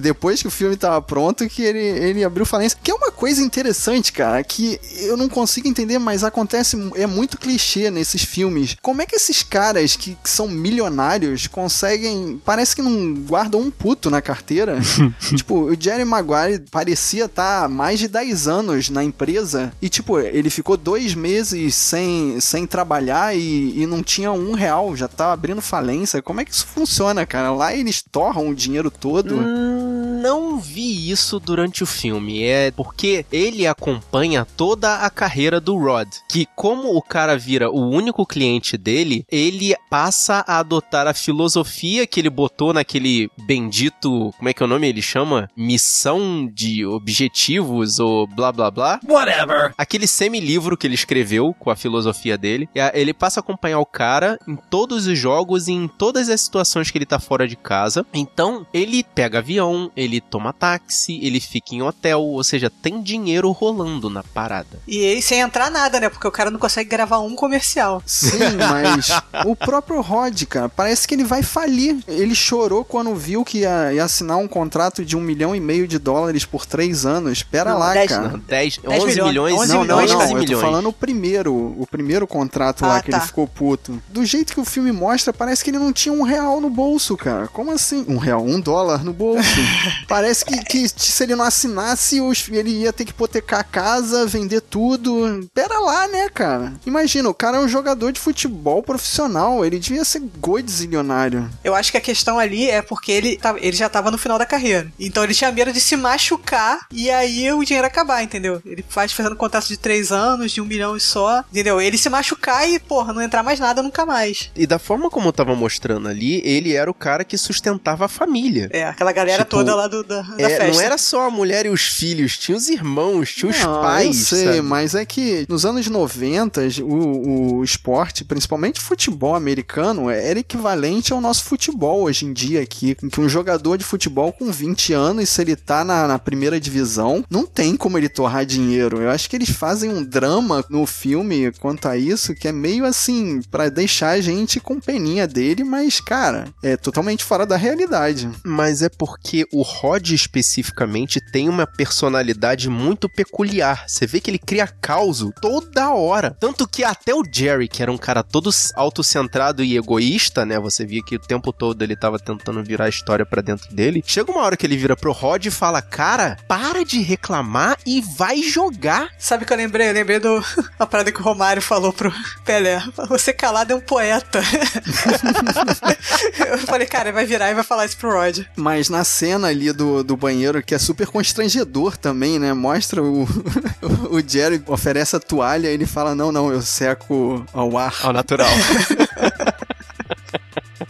Depois 0.00 0.40
que 0.40 0.48
o 0.48 0.50
filme 0.50 0.76
tava 0.76 1.00
pronto, 1.00 1.48
que 1.48 1.62
ele, 1.62 1.78
ele 1.78 2.24
abriu 2.24 2.46
falência. 2.46 2.78
Que 2.82 2.90
é 2.90 2.94
uma 2.94 3.10
coisa 3.10 3.42
interessante, 3.42 4.12
cara, 4.12 4.42
que 4.42 4.78
eu 5.00 5.16
não 5.16 5.28
consigo 5.28 5.68
entender, 5.68 5.98
mas 5.98 6.24
acontece, 6.24 6.76
é 6.96 7.06
muito 7.06 7.38
clichê 7.38 7.90
nesses 7.90 8.22
filmes. 8.22 8.76
Como 8.82 9.02
é 9.02 9.06
que 9.06 9.16
esses 9.16 9.42
caras 9.42 9.96
que, 9.96 10.16
que 10.22 10.30
são 10.30 10.48
milionários 10.48 11.46
conseguem. 11.46 12.40
Parece 12.44 12.74
que 12.74 12.82
não 12.82 13.14
guardam 13.14 13.60
um 13.60 13.70
puto 13.70 14.10
na 14.10 14.20
carteira. 14.20 14.78
tipo, 15.36 15.64
o 15.64 15.76
Jerry 15.80 16.04
Maguire 16.04 16.64
parecia 16.70 17.26
estar 17.26 17.64
há 17.64 17.68
mais 17.68 17.98
de 17.98 18.08
10 18.08 18.48
anos 18.48 18.90
na 18.90 19.04
empresa 19.04 19.72
e, 19.80 19.88
tipo, 19.88 20.18
ele 20.18 20.50
ficou 20.50 20.76
dois 20.76 21.14
meses 21.14 21.74
sem, 21.74 22.38
sem 22.40 22.66
trabalhar 22.66 23.36
e, 23.36 23.82
e 23.82 23.86
não 23.86 24.02
tinha 24.02 24.32
um 24.32 24.52
real, 24.52 24.96
já 24.96 25.08
tava 25.08 25.32
abrindo 25.32 25.60
falência. 25.60 26.22
Como 26.22 26.40
é 26.40 26.44
que 26.44 26.52
isso 26.52 26.66
funciona, 26.66 27.26
cara? 27.26 27.52
Lá 27.52 27.74
eles 27.74 28.02
torram 28.02 28.48
o 28.48 28.54
dinheiro 28.54 28.90
todo. 28.90 29.36
Hum, 29.36 29.83
Não 29.84 30.58
vi 30.58 31.10
isso 31.10 31.38
durante 31.38 31.82
o 31.82 31.86
filme. 31.86 32.42
É 32.42 32.70
porque 32.70 33.26
ele 33.30 33.66
acompanha 33.66 34.46
toda 34.56 34.96
a 34.96 35.10
carreira 35.10 35.60
do 35.60 35.76
Rod. 35.76 36.08
Que, 36.28 36.46
como 36.56 36.96
o 36.96 37.02
cara 37.02 37.36
vira 37.36 37.70
o 37.70 37.88
único 37.88 38.26
cliente 38.26 38.76
dele, 38.76 39.26
ele 39.30 39.74
passa 39.90 40.44
a 40.46 40.58
adotar 40.58 41.06
a 41.06 41.14
filosofia 41.14 42.06
que 42.06 42.20
ele 42.20 42.30
botou 42.30 42.72
naquele 42.72 43.30
bendito. 43.46 44.32
Como 44.36 44.48
é 44.48 44.54
que 44.54 44.62
é 44.62 44.66
o 44.66 44.68
nome? 44.68 44.88
Ele 44.88 45.02
chama? 45.02 45.48
Missão 45.56 46.50
de 46.52 46.86
objetivos 46.86 47.98
ou 47.98 48.26
blá 48.26 48.50
blá 48.50 48.70
blá. 48.70 49.00
Whatever. 49.06 49.74
Aquele 49.76 50.06
semi-livro 50.06 50.76
que 50.76 50.86
ele 50.86 50.94
escreveu 50.94 51.54
com 51.58 51.70
a 51.70 51.76
filosofia 51.76 52.38
dele, 52.38 52.68
ele 52.92 53.12
passa 53.12 53.40
a 53.40 53.42
acompanhar 53.42 53.78
o 53.78 53.86
cara 53.86 54.38
em 54.48 54.56
todos 54.56 55.06
os 55.06 55.18
jogos 55.18 55.68
e 55.68 55.72
em 55.72 55.86
todas 55.86 56.28
as 56.28 56.40
situações 56.40 56.90
que 56.90 56.98
ele 56.98 57.06
tá 57.06 57.18
fora 57.18 57.46
de 57.46 57.56
casa. 57.56 58.06
Então, 58.12 58.66
ele 58.72 59.04
pega 59.14 59.38
avião, 59.38 59.73
ele 59.96 60.20
toma 60.20 60.52
táxi, 60.52 61.18
ele 61.22 61.40
fica 61.40 61.74
em 61.74 61.82
hotel, 61.82 62.20
ou 62.20 62.42
seja, 62.44 62.70
tem 62.70 63.02
dinheiro 63.02 63.50
rolando 63.50 64.08
na 64.10 64.22
parada. 64.22 64.78
E 64.86 65.04
aí 65.04 65.22
sem 65.22 65.40
entrar 65.40 65.70
nada, 65.70 66.00
né? 66.00 66.08
Porque 66.08 66.26
o 66.26 66.30
cara 66.32 66.50
não 66.50 66.58
consegue 66.58 66.88
gravar 66.90 67.18
um 67.20 67.34
comercial. 67.34 68.02
Sim, 68.06 68.38
mas 68.58 69.08
o 69.46 69.54
próprio 69.56 70.00
Rod, 70.00 70.42
cara, 70.44 70.68
parece 70.68 71.06
que 71.06 71.14
ele 71.14 71.24
vai 71.24 71.42
falir. 71.42 71.98
Ele 72.08 72.34
chorou 72.34 72.84
quando 72.84 73.14
viu 73.14 73.44
que 73.44 73.58
ia, 73.58 73.92
ia 73.92 74.04
assinar 74.04 74.36
um 74.38 74.48
contrato 74.48 75.04
de 75.04 75.16
um 75.16 75.20
milhão 75.20 75.54
e 75.54 75.60
meio 75.60 75.86
de 75.88 75.98
dólares 75.98 76.44
por 76.44 76.66
três 76.66 77.04
anos. 77.06 77.42
Pera 77.42 77.72
Não, 77.72 77.78
lá, 77.78 77.92
dez 77.92 78.10
cara. 78.10 78.28
Não, 78.28 78.38
10, 78.38 78.78
10 78.78 79.02
11 79.04 79.06
milhões, 79.06 79.28
milhões, 79.28 79.54
11 79.60 79.68
Não, 79.68 79.84
não, 79.84 79.96
milhões, 79.96 80.10
não, 80.10 80.18
11 80.18 80.24
eu 80.24 80.28
tô 80.38 80.38
milhões. 80.44 80.60
falando 80.64 80.88
o 80.88 80.92
primeiro, 80.92 81.54
o 81.78 81.86
primeiro 81.90 82.26
contrato 82.26 82.82
lá 82.84 82.96
Ah, 82.96 83.02
que 83.02 83.10
tá. 83.10 83.18
ele 83.18 83.26
ficou 83.26 83.46
puto. 83.46 84.00
Do 84.08 84.24
jeito 84.24 84.52
que 84.52 84.60
o 84.60 84.64
filme 84.64 84.92
mostra, 84.92 85.32
parece 85.32 85.62
que 85.64 85.70
ele 85.70 85.78
não 85.78 85.92
tinha 85.92 86.12
um 86.12 86.22
real 86.22 86.60
no 86.60 86.70
bolso, 86.70 87.16
cara. 87.16 87.48
Como 87.48 87.70
assim? 87.72 88.04
Um 88.08 88.18
real, 88.18 88.42
um 88.44 88.60
dólar 88.60 89.04
no 89.04 89.12
bolso. 89.12 89.44
parece 90.08 90.44
que, 90.44 90.64
que 90.64 90.88
se 90.88 91.22
ele 91.22 91.34
não 91.36 91.44
assinasse, 91.44 92.20
ele 92.50 92.70
ia 92.70 92.92
ter 92.92 93.04
que 93.04 93.10
hipotecar 93.10 93.60
a 93.60 93.64
casa, 93.64 94.26
vender 94.26 94.60
tudo. 94.60 95.48
Pera 95.54 95.78
lá, 95.78 96.06
né, 96.08 96.28
cara? 96.28 96.72
Imagina, 96.86 97.28
o 97.28 97.34
cara 97.34 97.58
é 97.58 97.60
um 97.60 97.68
jogador 97.68 98.12
de 98.12 98.20
futebol 98.20 98.82
profissional, 98.82 99.64
ele 99.64 99.78
devia 99.78 100.04
ser 100.04 100.20
godzilionário. 100.38 101.48
Eu 101.62 101.74
acho 101.74 101.90
que 101.90 101.98
a 101.98 102.00
questão 102.00 102.38
ali 102.38 102.68
é 102.70 102.82
porque 102.82 103.12
ele, 103.12 103.36
tava- 103.36 103.58
ele 103.60 103.76
já 103.76 103.88
tava 103.88 104.10
no 104.10 104.18
final 104.18 104.38
da 104.38 104.46
carreira. 104.46 104.90
Então 104.98 105.22
ele 105.22 105.34
tinha 105.34 105.50
medo 105.52 105.72
de 105.72 105.80
se 105.80 105.96
machucar 105.96 106.80
e 106.90 107.10
aí 107.10 107.50
o 107.52 107.62
dinheiro 107.64 107.86
acabar, 107.86 108.22
entendeu? 108.22 108.60
Ele 108.64 108.84
faz 108.88 109.12
fazendo 109.12 109.36
contrato 109.36 109.68
de 109.68 109.76
três 109.76 110.10
anos, 110.12 110.52
de 110.52 110.60
um 110.60 110.64
milhão 110.64 110.96
e 110.96 111.00
só, 111.00 111.44
entendeu? 111.50 111.80
Ele 111.80 111.98
se 111.98 112.08
machucar 112.08 112.68
e, 112.68 112.78
porra, 112.78 113.12
não 113.12 113.22
entrar 113.22 113.42
mais 113.42 113.60
nada 113.60 113.82
nunca 113.82 114.04
mais. 114.06 114.50
E 114.56 114.66
da 114.66 114.78
forma 114.78 115.10
como 115.10 115.28
eu 115.28 115.32
tava 115.32 115.54
mostrando 115.54 116.08
ali, 116.08 116.40
ele 116.44 116.74
era 116.74 116.90
o 116.90 116.94
cara 116.94 117.24
que 117.24 117.36
sustentava 117.36 118.04
a 118.06 118.08
família. 118.08 118.68
É, 118.72 118.84
aquela 118.84 119.12
galera 119.12 119.44
Tipo, 119.44 119.53
toda 119.54 119.74
lá 119.74 119.86
do, 119.88 120.02
da, 120.02 120.22
da 120.22 120.34
É, 120.38 120.48
festa. 120.56 120.72
não 120.72 120.80
era 120.80 120.98
só 120.98 121.26
a 121.26 121.30
mulher 121.30 121.66
e 121.66 121.68
os 121.68 121.82
filhos, 121.82 122.36
tinha 122.38 122.56
os 122.56 122.68
irmãos, 122.68 123.32
tinha 123.34 123.50
os 123.50 123.60
Não, 123.60 123.80
pais. 123.80 124.06
Eu 124.32 124.38
sei, 124.38 124.46
sabe? 124.46 124.60
mas 124.62 124.94
é 124.94 125.04
que 125.04 125.46
nos 125.48 125.64
anos 125.64 125.86
90, 125.88 126.62
o, 126.82 127.56
o 127.58 127.64
esporte, 127.64 128.24
principalmente 128.24 128.80
futebol 128.80 129.34
americano, 129.34 130.10
era 130.10 130.38
equivalente 130.38 131.12
ao 131.12 131.20
nosso 131.20 131.44
futebol 131.44 132.02
hoje 132.02 132.26
em 132.26 132.32
dia 132.32 132.60
aqui. 132.62 132.96
Em 133.02 133.08
que 133.08 133.20
um 133.20 133.28
jogador 133.28 133.76
de 133.76 133.84
futebol 133.84 134.32
com 134.32 134.50
20 134.50 134.92
anos, 134.92 135.28
se 135.28 135.40
ele 135.40 135.56
tá 135.56 135.84
na, 135.84 136.06
na 136.06 136.18
primeira 136.18 136.60
divisão, 136.60 137.24
não 137.30 137.46
tem 137.46 137.76
como 137.76 137.98
ele 137.98 138.08
torrar 138.08 138.44
dinheiro. 138.44 139.00
Eu 139.00 139.10
acho 139.10 139.28
que 139.28 139.36
eles 139.36 139.50
fazem 139.50 139.90
um 139.90 140.02
drama 140.04 140.64
no 140.68 140.86
filme 140.86 141.52
quanto 141.60 141.88
a 141.88 141.96
isso, 141.96 142.34
que 142.34 142.48
é 142.48 142.52
meio 142.52 142.84
assim, 142.84 143.40
pra 143.50 143.68
deixar 143.68 144.10
a 144.10 144.20
gente 144.20 144.60
com 144.60 144.80
peninha 144.80 145.26
dele, 145.26 145.64
mas, 145.64 146.00
cara, 146.00 146.48
é 146.62 146.76
totalmente 146.76 147.24
fora 147.24 147.46
da 147.46 147.56
realidade. 147.56 148.28
Mas 148.44 148.82
é 148.82 148.88
porque 148.88 149.43
o 149.52 149.62
Rod 149.62 150.10
especificamente 150.10 151.20
tem 151.20 151.48
uma 151.48 151.66
personalidade 151.66 152.68
muito 152.68 153.08
peculiar. 153.08 153.88
Você 153.88 154.06
vê 154.06 154.20
que 154.20 154.30
ele 154.30 154.38
cria 154.38 154.66
caos 154.66 155.24
toda 155.40 155.92
hora. 155.92 156.36
Tanto 156.38 156.66
que 156.66 156.84
até 156.84 157.14
o 157.14 157.22
Jerry, 157.30 157.68
que 157.68 157.82
era 157.82 157.92
um 157.92 157.98
cara 157.98 158.22
todo 158.22 158.50
autocentrado 158.74 159.62
e 159.62 159.76
egoísta, 159.76 160.44
né? 160.44 160.58
Você 160.58 160.84
via 160.84 161.02
que 161.04 161.16
o 161.16 161.20
tempo 161.20 161.52
todo 161.52 161.82
ele 161.82 161.96
tava 161.96 162.18
tentando 162.18 162.62
virar 162.62 162.86
a 162.86 162.88
história 162.88 163.24
pra 163.24 163.42
dentro 163.42 163.72
dele. 163.74 164.02
Chega 164.06 164.30
uma 164.30 164.42
hora 164.42 164.56
que 164.56 164.66
ele 164.66 164.76
vira 164.76 164.96
pro 164.96 165.12
Rod 165.12 165.46
e 165.46 165.50
fala: 165.50 165.82
Cara, 165.82 166.36
para 166.48 166.84
de 166.84 167.00
reclamar 167.00 167.78
e 167.86 168.00
vai 168.00 168.42
jogar. 168.42 169.10
Sabe 169.18 169.44
o 169.44 169.46
que 169.46 169.52
eu 169.52 169.56
lembrei? 169.56 169.90
Eu 169.90 169.94
lembrei 169.94 170.18
do 170.18 170.44
a 170.78 170.86
parada 170.86 171.12
que 171.12 171.20
o 171.20 171.24
Romário 171.24 171.62
falou 171.62 171.92
pro 171.92 172.12
Pelé. 172.44 172.82
Você 173.08 173.32
calado 173.32 173.72
é 173.72 173.76
um 173.76 173.80
poeta. 173.80 174.42
eu 176.50 176.58
falei, 176.58 176.86
cara, 176.86 177.08
ele 177.08 177.14
vai 177.14 177.26
virar 177.26 177.50
e 177.50 177.54
vai 177.54 177.64
falar 177.64 177.86
isso 177.86 177.96
pro 177.96 178.12
Rod. 178.12 178.40
Mas 178.56 178.88
na 178.88 179.04
cena 179.04 179.33
ali 179.42 179.72
do, 179.72 180.04
do 180.04 180.16
banheiro, 180.16 180.62
que 180.62 180.74
é 180.74 180.78
super 180.78 181.06
constrangedor 181.06 181.96
também, 181.96 182.38
né? 182.38 182.52
Mostra 182.52 183.02
o, 183.02 183.26
o 184.10 184.20
Jerry 184.26 184.62
oferece 184.66 185.16
a 185.16 185.20
toalha 185.20 185.68
e 185.68 185.74
ele 185.74 185.86
fala: 185.86 186.14
Não, 186.14 186.30
não, 186.30 186.52
eu 186.52 186.62
seco 186.62 187.44
ao 187.52 187.76
ar. 187.76 187.94
Ao 188.02 188.12
natural. 188.12 188.48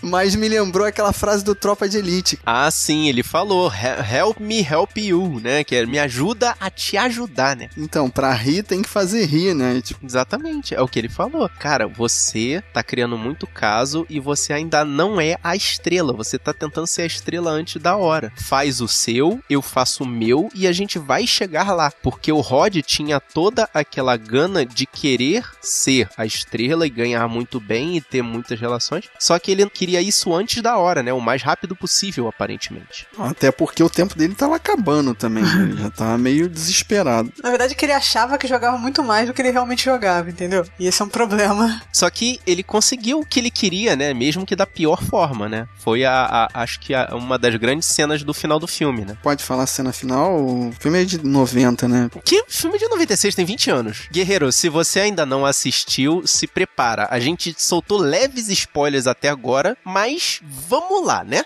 Mas 0.05 0.35
me 0.37 0.49
lembrou 0.49 0.87
aquela 0.87 1.13
frase 1.13 1.43
do 1.45 1.55
Tropa 1.55 1.89
de 1.89 1.99
Elite. 1.99 2.39
ah, 2.45 2.71
sim, 2.71 3.09
ele 3.09 3.23
falou: 3.23 3.71
"He- 3.73 4.15
Help 4.17 4.39
me 4.41 4.61
help 4.61 4.97
you, 4.99 5.41
né? 5.41 5.65
Que 5.65 5.77
é 5.77 5.87
me 5.87 5.99
ajuda 5.99 6.55
a 6.61 6.71
te 6.71 6.97
ajudar, 6.97 7.57
né? 7.57 7.69
Então, 7.77 8.09
pra 8.11 8.33
rir 8.33 8.63
tem 8.63 8.83
que 8.83 8.89
fazer 8.89 9.25
rir, 9.25 9.55
né? 9.55 9.81
Tipo, 9.81 10.05
Exatamente, 10.05 10.75
é 10.75 10.81
o 10.81 10.87
que 10.89 10.99
ele 10.99 11.09
falou. 11.09 11.49
Cara, 11.59 11.87
você 11.89 12.63
tá 12.73 12.83
criando 12.83 13.17
muito 13.19 13.47
caso 13.47 14.07
e 14.09 14.21
você 14.21 14.53
ainda 14.53 14.85
não 14.85 15.21
é 15.21 15.37
a 15.43 15.57
estrela. 15.57 16.13
Você 16.13 16.39
tá 16.39 16.53
tentando 16.53 16.87
ser 16.87 17.03
a 17.03 17.07
estrela 17.07 17.51
antes 17.51 17.81
da 17.81 17.97
hora. 17.97 18.33
Faz 18.37 18.81
o 18.81 18.89
seu, 18.89 19.41
eu 19.49 19.61
faço 19.63 20.05
o 20.05 20.07
meu 20.07 20.49
e 20.55 20.67
a 20.67 20.73
gente 20.73 20.99
vai 20.99 21.27
chegar 21.27 21.73
lá. 21.75 21.91
Porque 22.03 22.31
o 22.31 22.41
Rod 22.41 22.77
tinha 22.87 23.19
toda 23.21 23.69
aquela 23.73 24.17
gana 24.17 24.65
de 24.67 24.87
querer 24.87 25.45
ser 25.61 26.09
a 26.17 26.27
estrela 26.27 26.87
e 26.87 26.91
ganhar 26.91 27.27
muito 27.29 27.59
bem 27.59 27.97
e 27.97 28.01
ter 28.01 28.23
muitas 28.23 28.61
relações. 28.61 29.07
Só 29.19 29.39
que 29.39 29.51
ele 29.51 29.69
queria 29.71 29.94
isso 30.01 30.35
antes 30.35 30.63
da 30.63 30.77
hora, 30.77 31.03
né? 31.03 31.13
O 31.13 31.21
mais 31.21 31.43
rápido 31.43 31.75
possível, 31.77 32.29
aparentemente. 32.29 33.07
até 33.19 33.51
porque 33.51 33.83
o 33.83 33.91
tempo 33.91 34.17
dele 34.17 34.35
tava 34.35 34.57
acabando 34.57 35.15
também. 35.15 35.45
né? 35.45 35.63
Ele 35.71 35.83
já 35.83 35.91
tava 35.91 36.19
meio 36.19 36.49
desesperado. 36.49 37.33
Na 37.43 37.51
verdade, 37.51 37.73
é 37.73 37.77
que 37.77 37.85
ele 37.85 37.93
achava 37.93 38.39
que 38.39 38.47
jogava 38.47 38.77
muito 38.79 39.03
mais 39.03 39.27
do 39.27 39.35
que 39.35 39.43
ele 39.43 39.51
realmente 39.51 39.85
jogava, 39.85 40.29
entendeu? 40.31 40.65
E 40.79 40.87
esse 40.87 41.01
é 41.01 41.05
um 41.05 41.09
problema. 41.09 41.81
Só 41.93 42.09
que 42.11 42.41
ele 42.47 42.63
conseguiu 42.63 43.21
o 43.21 43.27
que 43.27 43.39
ele 43.41 43.51
queria, 43.51 43.95
né? 43.97 44.13
Mesmo 44.15 44.45
que 44.47 44.57
da 44.57 44.67
pior 44.67 45.03
forma, 45.03 45.49
né? 45.49 45.67
Foi 45.79 46.05
a, 46.05 46.25
a- 46.53 46.63
acho 46.63 46.81
que 46.81 46.95
a- 46.95 47.11
uma 47.13 47.39
das 47.39 47.55
grandes 47.57 47.89
cenas 47.89 48.23
do 48.23 48.35
final 48.35 48.59
do 48.59 48.67
filme, 48.67 49.05
né? 49.05 49.17
Pode 49.23 49.43
falar 49.45 49.65
a 49.65 49.67
cena 49.67 49.93
final? 49.93 50.37
O 50.41 50.73
filme 50.79 51.03
é 51.03 51.05
de 51.05 51.25
90, 51.25 51.87
né? 51.89 52.11
Que 52.25 52.45
filme 52.49 52.79
de 52.79 52.89
96 52.89 53.35
tem 53.35 53.45
20 53.45 53.71
anos. 53.71 54.09
Guerreiro, 54.11 54.51
se 54.53 54.69
você 54.69 55.01
ainda 55.01 55.25
não 55.27 55.45
assistiu, 55.47 56.23
se 56.27 56.47
prepara. 56.47 57.07
A 57.11 57.19
gente 57.19 57.55
soltou 57.59 57.99
leves 57.99 58.49
spoilers 58.49 59.07
até 59.07 59.29
agora, 59.29 59.77
mas 59.85 60.41
vamos 60.43 61.07
lá, 61.07 61.23
né? 61.25 61.43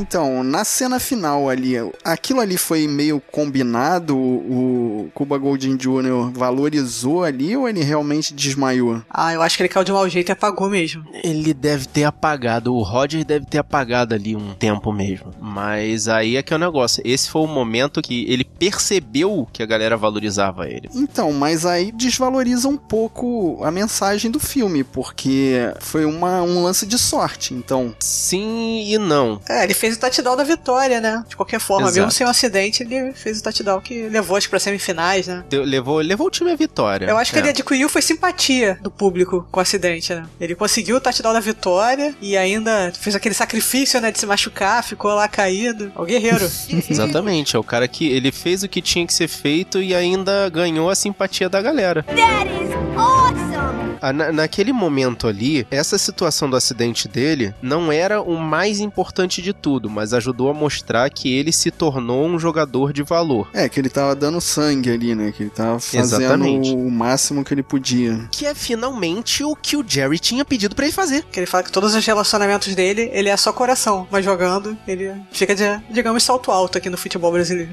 Então, 0.00 0.42
na 0.42 0.64
cena 0.64 0.98
final 0.98 1.48
ali, 1.50 1.74
aquilo 2.02 2.40
ali 2.40 2.56
foi 2.56 2.88
meio 2.88 3.20
combinado? 3.30 4.16
O 4.16 5.10
Cuba 5.12 5.36
Golding 5.36 5.76
Jr. 5.76 6.32
valorizou 6.32 7.22
ali 7.22 7.54
ou 7.54 7.68
ele 7.68 7.82
realmente 7.82 8.32
desmaiou? 8.32 9.02
Ah, 9.10 9.34
eu 9.34 9.42
acho 9.42 9.56
que 9.56 9.62
ele 9.62 9.68
caiu 9.68 9.84
de 9.84 9.92
mau 9.92 10.08
jeito 10.08 10.30
e 10.30 10.32
apagou 10.32 10.70
mesmo. 10.70 11.04
Ele 11.22 11.52
deve 11.52 11.86
ter 11.86 12.04
apagado, 12.04 12.74
o 12.74 12.82
Roger 12.82 13.24
deve 13.24 13.44
ter 13.44 13.58
apagado 13.58 14.14
ali 14.14 14.34
um 14.34 14.54
tempo 14.54 14.90
mesmo. 14.90 15.32
Mas 15.38 16.08
aí 16.08 16.36
é 16.36 16.42
que 16.42 16.54
é 16.54 16.56
o 16.56 16.60
negócio. 16.60 17.02
Esse 17.04 17.28
foi 17.28 17.42
o 17.42 17.46
momento 17.46 18.00
que 18.00 18.24
ele 18.26 18.44
percebeu 18.44 19.46
que 19.52 19.62
a 19.62 19.66
galera 19.66 19.96
valorizava 19.96 20.66
ele. 20.68 20.88
Então, 20.94 21.32
mas 21.32 21.66
aí 21.66 21.92
desvaloriza 21.92 22.68
um 22.68 22.76
pouco 22.76 23.62
a 23.62 23.70
mensagem 23.70 24.30
do 24.30 24.40
filme, 24.40 24.82
porque 24.82 25.72
foi 25.80 26.04
uma, 26.04 26.42
um 26.42 26.62
lance 26.62 26.86
de 26.86 26.98
sorte. 26.98 27.52
Então, 27.52 27.94
Sim 28.00 28.82
e 28.86 28.98
não. 28.98 29.40
É, 29.48 29.64
ele 29.64 29.74
fez 29.74 29.89
o 29.96 30.00
touchdown 30.00 30.36
da 30.36 30.44
vitória, 30.44 31.00
né? 31.00 31.24
De 31.28 31.36
qualquer 31.36 31.60
forma, 31.60 31.86
Exato. 31.88 31.98
mesmo 31.98 32.10
sem 32.12 32.26
um 32.26 32.30
acidente, 32.30 32.82
ele 32.82 33.12
fez 33.12 33.40
o 33.40 33.42
touchdown 33.42 33.80
que 33.80 34.08
levou 34.08 34.36
acho 34.36 34.46
que 34.46 34.50
pra 34.50 34.58
semifinais, 34.60 35.26
né? 35.26 35.44
Deu- 35.48 35.64
levou, 35.64 35.98
levou 36.00 36.26
o 36.26 36.30
time 36.30 36.50
à 36.52 36.56
vitória. 36.56 37.06
Eu 37.06 37.16
acho 37.18 37.32
que 37.32 37.38
É. 37.38 37.42
ele 37.42 37.50
adquiriu 37.50 37.88
foi 37.88 38.02
simpatia 38.02 38.78
do 38.82 38.90
público 38.90 39.46
com 39.50 39.58
o 39.60 39.62
acidente, 39.62 40.14
né? 40.14 40.24
Ele 40.40 40.54
conseguiu 40.54 40.96
o 40.96 41.00
touchdown 41.00 41.32
da 41.32 41.40
vitória 41.40 42.14
e 42.20 42.36
ainda 42.36 42.92
fez 42.98 43.14
aquele 43.14 43.34
sacrifício, 43.34 44.00
né, 44.00 44.10
de 44.10 44.18
se 44.18 44.26
machucar, 44.26 44.82
ficou 44.84 45.12
lá 45.14 45.26
caído. 45.28 45.92
É 45.96 46.00
o 46.00 46.04
guerreiro. 46.04 46.44
Exatamente, 46.88 47.56
é 47.56 47.58
o 47.58 47.64
cara 47.64 47.86
que 47.88 48.08
ele 48.08 48.30
fez 48.32 48.62
o 48.62 48.68
que 48.68 48.80
tinha 48.82 49.06
que 49.06 49.14
ser 49.14 49.28
feito 49.28 49.80
e 49.82 49.94
ainda 49.94 50.48
ganhou 50.50 50.90
a 50.90 50.94
simpatia 50.94 51.48
da 51.48 51.60
galera. 51.62 52.02
That 52.04 52.48
is 52.48 52.70
awesome! 52.96 53.79
Na- 54.12 54.32
naquele 54.32 54.72
momento 54.72 55.26
ali, 55.26 55.66
essa 55.70 55.98
situação 55.98 56.48
do 56.48 56.56
acidente 56.56 57.06
dele 57.08 57.54
não 57.62 57.90
era 57.92 58.20
o 58.22 58.36
mais 58.38 58.80
importante 58.80 59.42
de 59.42 59.52
tudo, 59.52 59.88
mas 59.90 60.12
ajudou 60.14 60.50
a 60.50 60.54
mostrar 60.54 61.08
que 61.10 61.32
ele 61.32 61.52
se 61.52 61.70
tornou 61.70 62.26
um 62.26 62.38
jogador 62.38 62.92
de 62.92 63.02
valor. 63.02 63.48
é 63.52 63.68
que 63.68 63.78
ele 63.80 63.88
tava 63.90 64.14
dando 64.14 64.40
sangue 64.40 64.90
ali, 64.90 65.14
né? 65.14 65.32
Que 65.36 65.42
ele 65.44 65.50
tava 65.50 65.78
fazendo 65.80 66.20
Exatamente. 66.22 66.72
o 66.72 66.90
máximo 66.90 67.44
que 67.44 67.52
ele 67.54 67.62
podia. 67.62 68.28
Que 68.30 68.46
é 68.46 68.54
finalmente 68.54 69.44
o 69.44 69.54
que 69.54 69.76
o 69.76 69.84
Jerry 69.86 70.18
tinha 70.18 70.44
pedido 70.44 70.74
pra 70.74 70.84
ele 70.86 70.92
fazer. 70.94 71.24
que 71.30 71.38
ele 71.38 71.46
fala 71.46 71.64
que 71.64 71.72
todos 71.72 71.94
os 71.94 72.04
relacionamentos 72.06 72.74
dele, 72.74 73.10
ele 73.12 73.28
é 73.28 73.36
só 73.36 73.52
coração, 73.52 74.06
mas 74.10 74.24
jogando, 74.24 74.76
ele 74.86 75.12
fica 75.32 75.54
de, 75.54 75.64
digamos, 75.90 76.22
salto 76.22 76.50
alto 76.50 76.78
aqui 76.78 76.88
no 76.90 76.96
futebol 76.96 77.32
brasileiro. 77.32 77.70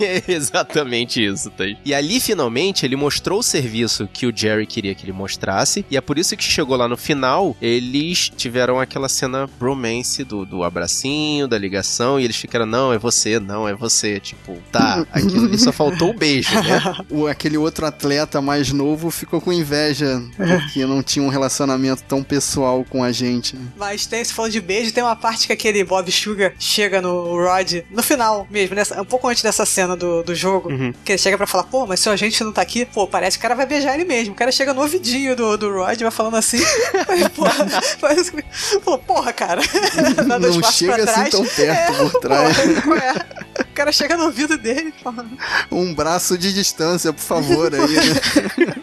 É 0.00 0.22
exatamente 0.32 1.24
isso, 1.24 1.50
tá? 1.50 1.64
E 1.84 1.94
ali 1.94 2.20
finalmente 2.20 2.84
ele 2.84 2.96
mostrou 2.96 3.38
o 3.40 3.42
serviço 3.42 4.08
que 4.12 4.26
o 4.26 4.32
Jerry 4.36 4.66
queria 4.66 4.94
que 4.94 5.04
ele 5.04 5.12
mostrasse 5.12 5.59
ajudasse. 5.60 5.84
E 5.90 5.96
é 5.96 6.00
por 6.00 6.18
isso 6.18 6.36
que 6.36 6.44
chegou 6.44 6.76
lá 6.76 6.88
no 6.88 6.96
final, 6.96 7.56
eles 7.60 8.30
tiveram 8.36 8.80
aquela 8.80 9.08
cena 9.08 9.48
bromance 9.58 10.24
do, 10.24 10.44
do 10.44 10.64
abracinho, 10.64 11.46
da 11.46 11.58
ligação, 11.58 12.18
e 12.18 12.24
eles 12.24 12.36
ficaram, 12.36 12.66
não, 12.66 12.92
é 12.92 12.98
você, 12.98 13.38
não, 13.38 13.68
é 13.68 13.74
você. 13.74 14.18
Tipo, 14.20 14.56
tá, 14.72 15.06
aquilo 15.12 15.46
ali 15.46 15.58
só 15.58 15.72
faltou 15.72 16.10
o 16.10 16.14
beijo, 16.14 16.54
né? 16.54 16.80
O, 17.10 17.26
aquele 17.26 17.56
outro 17.56 17.86
atleta 17.86 18.40
mais 18.40 18.72
novo 18.72 19.10
ficou 19.10 19.40
com 19.40 19.52
inveja 19.52 20.22
porque 20.36 20.84
não 20.86 21.02
tinha 21.02 21.24
um 21.24 21.28
relacionamento 21.28 22.02
tão 22.06 22.22
pessoal 22.22 22.84
com 22.88 23.02
a 23.02 23.10
gente. 23.10 23.56
né? 23.56 23.62
Mas 23.76 24.06
tem, 24.06 24.22
se 24.22 24.32
falando 24.32 24.52
de 24.52 24.60
beijo, 24.60 24.92
tem 24.92 25.02
uma 25.02 25.16
parte 25.16 25.46
que 25.46 25.52
aquele 25.52 25.82
Bob 25.82 26.10
Sugar 26.10 26.52
chega 26.58 27.00
no 27.00 27.34
Rod, 27.34 27.82
no 27.90 28.02
final 28.02 28.46
mesmo, 28.50 28.74
nessa, 28.74 29.00
um 29.00 29.04
pouco 29.04 29.28
antes 29.28 29.42
dessa 29.42 29.66
cena 29.66 29.96
do, 29.96 30.22
do 30.22 30.34
jogo, 30.34 30.68
que 31.04 31.12
ele 31.12 31.18
chega 31.18 31.36
pra 31.36 31.46
falar, 31.46 31.64
pô, 31.64 31.86
mas 31.86 32.00
se 32.00 32.08
a 32.08 32.16
gente 32.16 32.42
não 32.44 32.52
tá 32.52 32.62
aqui, 32.62 32.84
pô, 32.84 33.06
parece 33.06 33.36
que 33.36 33.40
o 33.40 33.42
cara 33.42 33.54
vai 33.54 33.66
beijar 33.66 33.94
ele 33.94 34.04
mesmo. 34.04 34.32
O 34.32 34.36
cara 34.36 34.52
chega 34.52 34.72
no 34.72 34.82
ouvidinho 34.82 35.34
do, 35.34 35.49
do 35.56 35.72
Rod, 35.72 36.00
vai 36.00 36.10
falando 36.10 36.36
assim, 36.36 36.58
porra, 37.34 37.66
que- 38.24 38.78
pô, 38.80 38.98
porra, 38.98 39.32
cara. 39.32 39.60
Dá 40.26 40.38
dois 40.38 40.56
Não 40.56 40.70
chega 40.70 40.94
pra 40.94 41.04
assim 41.04 41.14
trás. 41.14 41.30
tão 41.30 41.44
perto 41.46 42.10
por 42.10 42.20
trás. 42.20 42.56
Porra, 42.84 43.04
é? 43.58 43.62
O 43.62 43.66
cara 43.74 43.92
chega 43.92 44.16
no 44.16 44.24
ouvido 44.24 44.56
dele 44.58 44.92
falando, 45.02 45.30
Um 45.70 45.94
braço 45.94 46.36
de 46.38 46.52
distância, 46.52 47.12
por 47.12 47.20
favor, 47.22 47.72
aí, 47.74 47.80
né? 47.80 48.74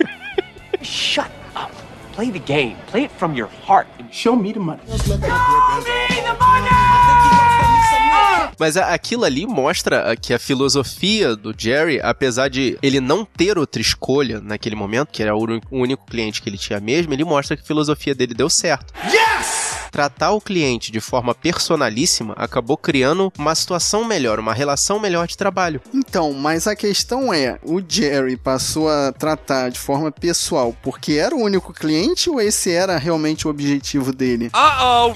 Shut 0.82 1.30
up. 1.56 1.72
Play 2.16 2.32
the 2.32 2.40
game. 2.40 2.76
Play 2.92 3.04
it 3.06 3.14
from 3.20 3.34
your 3.36 3.50
heart. 3.68 3.88
Show 4.12 4.36
me 4.36 4.54
the 4.54 4.60
money. 4.60 4.80
Mas 8.60 8.76
aquilo 8.76 9.24
ali 9.24 9.46
mostra 9.46 10.12
ah, 10.12 10.16
que 10.16 10.34
a 10.34 10.40
filosofia 10.40 11.36
do 11.36 11.54
Jerry, 11.56 12.00
apesar 12.02 12.50
de 12.50 12.78
ele 12.82 13.00
não 13.00 13.24
ter 13.24 13.58
outra 13.58 13.82
escolha 13.82 14.42
naquele 14.42 14.76
momento, 14.76 15.10
que 15.12 15.22
era 15.22 15.36
o 15.36 15.46
único 15.72 16.06
cliente 16.06 16.42
que 16.42 16.50
ele 16.50 16.58
tinha 16.58 16.80
mesmo, 16.80 17.14
ele 17.14 17.24
mostra 17.24 17.56
que 17.56 17.64
a 17.64 17.66
filosofia 17.66 18.16
dele 18.16 18.34
deu 18.34 18.50
certo. 18.50 18.94
Tratar 19.98 20.30
o 20.32 20.40
cliente 20.40 20.92
de 20.92 21.02
forma 21.02 21.34
personalíssima 21.34 22.36
acabou 22.38 22.78
criando 22.78 23.34
uma 23.36 23.56
situação 23.56 24.06
melhor, 24.06 24.40
uma 24.40 24.54
relação 24.54 25.00
melhor 25.00 25.26
de 25.26 25.36
trabalho. 25.36 25.82
Então, 25.92 26.34
mas 26.34 26.68
a 26.68 26.76
questão 26.76 27.34
é, 27.34 27.58
o 27.64 27.82
Jerry 27.82 28.38
passou 28.38 28.88
a 28.90 29.12
tratar 29.12 29.70
de 29.72 29.80
forma 29.80 30.12
pessoal 30.12 30.76
porque 30.84 31.14
era 31.14 31.36
o 31.36 31.42
único 31.42 31.74
cliente 31.74 32.30
ou 32.30 32.40
esse 32.40 32.72
era 32.72 32.96
realmente 33.00 33.48
o 33.48 33.50
objetivo 33.50 34.14
dele? 34.14 34.52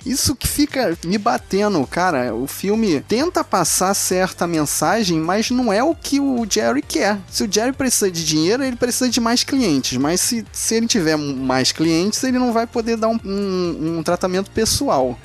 Isso 0.04 0.36
que 0.36 0.48
fica 0.48 0.98
me 1.06 1.20
batendo, 1.20 1.86
cara. 1.86 2.34
O 2.34 2.48
filme 2.48 3.02
tenta 3.02 3.44
passar 3.44 3.94
certa 3.94 4.48
mensagem, 4.48 5.20
mas 5.20 5.52
não 5.52 5.72
é 5.72 5.84
o 5.84 5.94
que 5.94 6.20
o 6.20 6.44
Jerry 6.50 6.82
quer. 6.82 7.20
Se 7.30 7.44
o 7.44 7.52
Jerry 7.54 7.72
precisa 7.74 8.10
de 8.10 8.26
dinheiro, 8.26 8.64
ele 8.64 8.76
precisa 8.76 9.08
de 9.08 9.22
mais 9.22 9.44
clientes. 9.44 9.96
Mas 10.00 10.22
se, 10.22 10.44
se 10.52 10.74
ele 10.74 10.88
tiver 10.88 11.18
mais 11.18 11.72
clientes, 11.72 12.24
ele 12.24 12.40
não 12.40 12.52
vai 12.52 12.66
poder 12.66 12.98
dar 12.98 13.10
um, 13.10 13.20
um- 13.24 13.98
um 14.00 14.04
tratamento 14.04 14.50
pessoal. 14.50 14.71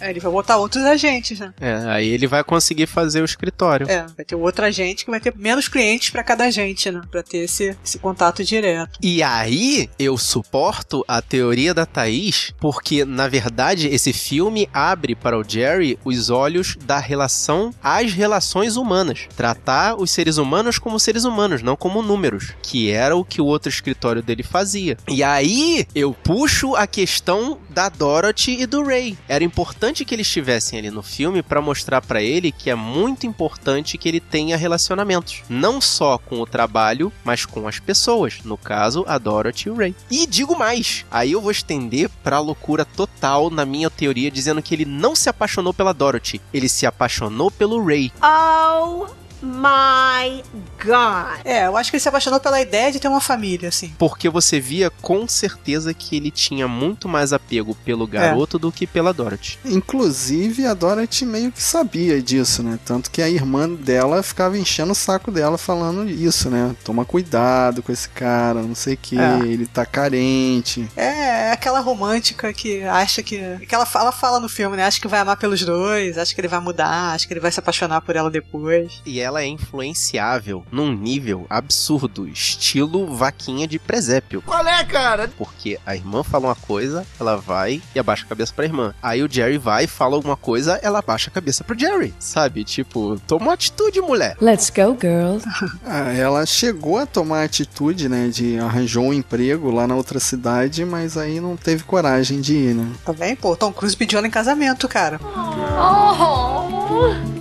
É, 0.01 0.11
ele 0.11 0.21
vai 0.21 0.33
botar 0.33 0.57
outros 0.57 0.85
agentes, 0.85 1.39
né? 1.39 1.53
É, 1.61 1.75
aí 1.87 2.09
ele 2.09 2.27
vai 2.27 2.43
conseguir 2.43 2.87
fazer 2.87 3.23
o 3.23 3.25
escritório. 3.25 3.89
É, 3.89 4.07
vai 4.17 4.25
ter 4.25 4.35
outro 4.35 4.65
agente 4.65 5.05
que 5.05 5.11
vai 5.11 5.21
ter 5.21 5.35
menos 5.37 5.69
clientes 5.69 6.11
pra 6.11 6.23
cada 6.23 6.45
agente, 6.45 6.91
né? 6.91 7.01
Pra 7.11 7.23
ter 7.23 7.39
esse, 7.39 7.77
esse 7.85 7.99
contato 7.99 8.43
direto. 8.45 8.99
E 9.03 9.23
aí, 9.23 9.89
eu 9.99 10.17
suporto 10.17 11.05
a 11.07 11.21
teoria 11.21 11.73
da 11.73 11.87
Thaís, 11.87 12.53
porque, 12.61 13.05
na 13.05 13.29
verdade, 13.29 13.89
esse 13.89 14.13
filme 14.13 14.69
abre 14.73 15.15
para 15.15 15.39
o 15.39 15.45
Jerry 15.47 15.99
os 16.05 16.31
olhos 16.31 16.77
da 16.85 16.99
relação 16.99 17.73
às 17.83 18.13
relações 18.13 18.77
humanas. 18.77 19.29
Tratar 19.37 19.97
os 19.97 20.11
seres 20.11 20.37
humanos 20.37 20.79
como 20.79 20.99
seres 20.99 21.25
humanos, 21.25 21.63
não 21.63 21.77
como 21.77 22.03
números, 22.03 22.53
que 22.63 22.91
era 22.91 23.17
o 23.17 23.25
que 23.25 23.41
o 23.41 23.47
outro 23.47 23.69
escritório 23.69 24.23
dele 24.23 24.43
fazia. 24.43 24.97
E 25.09 25.23
aí, 25.23 25.87
eu 25.95 26.13
puxo 26.13 26.75
a 26.75 26.87
questão 26.87 27.59
da 27.71 27.89
Dorothy 27.89 28.63
e 28.63 28.67
do 28.67 28.83
Ray. 28.83 29.17
Era 29.37 29.45
importante 29.45 30.03
que 30.03 30.15
eles 30.15 30.27
estivessem 30.27 30.79
ali 30.79 30.91
no 30.91 31.03
filme 31.03 31.43
para 31.43 31.61
mostrar 31.61 32.01
para 32.01 32.23
ele 32.23 32.51
que 32.51 32.71
é 32.71 32.75
muito 32.75 33.27
importante 33.27 33.99
que 33.99 34.09
ele 34.09 34.19
tenha 34.19 34.57
relacionamentos, 34.57 35.43
não 35.47 35.79
só 35.79 36.17
com 36.17 36.41
o 36.41 36.47
trabalho, 36.47 37.13
mas 37.23 37.45
com 37.45 37.69
as 37.69 37.79
pessoas, 37.79 38.39
no 38.47 38.57
caso, 38.57 39.05
a 39.07 39.19
Dorothy 39.19 39.69
e 39.69 39.71
o 39.71 39.75
Ray. 39.75 39.95
E 40.11 40.27
digo 40.27 40.59
mais, 40.59 41.05
aí 41.11 41.33
eu 41.33 41.43
vou 41.43 41.51
estender 41.51 42.09
pra 42.25 42.41
loucura 42.41 42.87
total 42.87 43.51
na 43.51 43.67
minha 43.67 43.91
teoria 43.91 44.31
dizendo 44.31 44.63
que 44.63 44.75
ele 44.75 44.87
não 44.87 45.15
se 45.15 45.29
apaixonou 45.29 45.75
pela 45.75 45.93
Dorothy, 45.93 46.41
ele 46.51 46.67
se 46.67 46.87
apaixonou 46.87 47.51
pelo 47.51 47.85
Ray. 47.85 48.11
Oh 48.23 49.26
my 49.43 50.43
god. 50.85 51.41
É, 51.45 51.67
eu 51.67 51.77
acho 51.77 51.91
que 51.91 51.97
ele 51.97 52.03
se 52.03 52.09
apaixonou 52.09 52.41
pela 52.41 52.61
ideia 52.61 52.91
de 52.93 52.99
ter 53.01 53.09
uma 53.09 53.21
família, 53.21 53.69
assim. 53.69 53.93
Porque 53.99 54.29
você 54.29 54.59
via 54.61 54.91
com 55.03 55.27
certeza 55.29 55.93
que 55.95 56.17
ele 56.17 56.31
tinha 56.31 56.67
muito 56.69 57.09
mais 57.09 57.33
apego 57.33 57.75
pelo 57.85 58.07
garoto 58.07 58.59
do 58.59 58.71
que 58.73 58.87
pela 58.87 59.13
Dorothy. 59.13 59.59
Inclusive, 59.65 60.67
a 60.67 60.75
Dorothy 60.75 61.25
meio 61.25 61.51
que 61.53 61.63
sabia 61.63 62.21
disso, 62.23 62.63
né? 62.63 62.79
Tanto 62.85 63.11
que 63.11 63.23
a 63.23 63.29
irmã 63.29 63.69
dela 63.69 64.23
ficava 64.23 64.59
enchendo 64.59 64.93
o 64.93 64.95
saco 64.95 65.31
dela 65.31 65.57
falando 65.59 66.09
isso, 66.09 66.51
né? 66.51 66.75
Toma 66.85 67.05
cuidado 67.05 67.83
com 67.83 67.93
esse 67.93 68.09
cara, 68.09 68.63
não 68.63 68.75
sei 68.75 68.95
o 68.95 68.99
que, 68.99 69.19
É. 69.19 69.39
ele 69.43 69.67
tá 69.67 69.85
carente. 69.87 70.89
É, 70.97 71.49
é 71.49 71.53
aquela 71.53 71.81
romântica 71.81 72.53
que 72.53 72.83
acha 72.83 73.23
que. 73.23 73.39
que 73.67 73.75
ela, 73.75 73.87
fala- 73.87 74.07
ela 74.07 74.13
fala 74.13 74.41
no 74.41 74.49
filme, 74.49 74.77
né? 74.77 74.85
Acha 74.85 75.01
que 75.01 75.09
vai 75.09 75.21
amar 75.21 75.37
pelos 75.37 75.63
dois, 75.65 76.19
acha 76.19 76.35
que 76.35 76.41
ele 76.41 76.49
vai 76.49 76.61
mudar, 76.61 77.15
acha 77.15 77.27
que 77.27 77.33
ele 77.33 77.41
vai 77.41 77.51
se 77.51 77.59
apaixonar 77.61 78.01
por 78.01 78.15
ela 78.17 78.31
depois. 78.31 79.01
E 79.05 79.21
ela 79.27 79.43
é 79.43 79.47
influenciável 79.47 80.65
num 80.71 80.93
nível 80.93 81.47
absurdo, 81.51 82.29
estilo 82.29 83.13
vaquinha 83.15 83.67
de 83.67 83.79
presépio. 83.79 84.41
Qual 84.47 84.67
é, 84.67 84.85
cara? 84.85 85.29
Porque 85.37 85.79
a 85.85 85.97
irmã 85.97 86.23
fala 86.23 86.47
uma 86.47 86.55
coisa, 86.55 87.05
ela 87.19 87.37
vai 87.37 87.83
e 87.95 87.99
abaixa 87.99 88.25
a 88.25 88.29
cabeça 88.29 88.53
pra 88.55 88.65
irmã. 88.65 88.95
Aí 89.03 89.23
o 89.23 89.31
Jerry 89.31 89.59
vai 89.59 89.85
e 89.85 89.89
fala 89.89 90.15
alguma 90.15 90.37
coisa, 90.37 90.79
ela 90.83 91.01
abaixa 91.01 91.29
a 91.29 91.33
cabeça 91.33 91.65
pro 91.65 91.79
Jerry. 91.79 92.15
Sabe? 92.19 92.63
Tipo, 92.65 93.21
toma 93.27 93.47
uma 93.47 93.53
atitude, 93.55 94.01
mulher. 94.01 94.37
Let's 94.41 94.71
go, 94.71 94.97
girls. 95.01 95.47
Ah, 95.85 96.13
ela 96.13 96.45
chegou 96.47 96.99
a 96.99 97.07
tomar 97.07 97.41
a 97.43 97.45
atitude, 97.45 98.09
né? 98.09 98.29
De 98.29 98.59
arranjou 98.59 99.05
um 99.05 99.13
emprego 99.13 99.71
lá 99.71 99.87
na 99.87 99.95
outra 99.95 100.19
cidade, 100.19 100.85
mas 100.85 101.17
aí 101.17 101.41
não 101.41 101.57
teve 101.57 101.85
coragem 101.85 102.41
de 102.41 102.55
ir, 102.55 102.75
né? 102.75 102.93
Tá 103.05 103.13
bem? 103.13 103.37
Pô, 103.37 103.53
o 103.53 103.57
Tom 103.57 103.73
Cruise 103.73 103.97
pediu 103.97 104.19
ela 104.19 104.27
em 104.27 104.31
casamento, 104.31 104.89
cara. 104.89 105.21
Oh. 105.23 106.87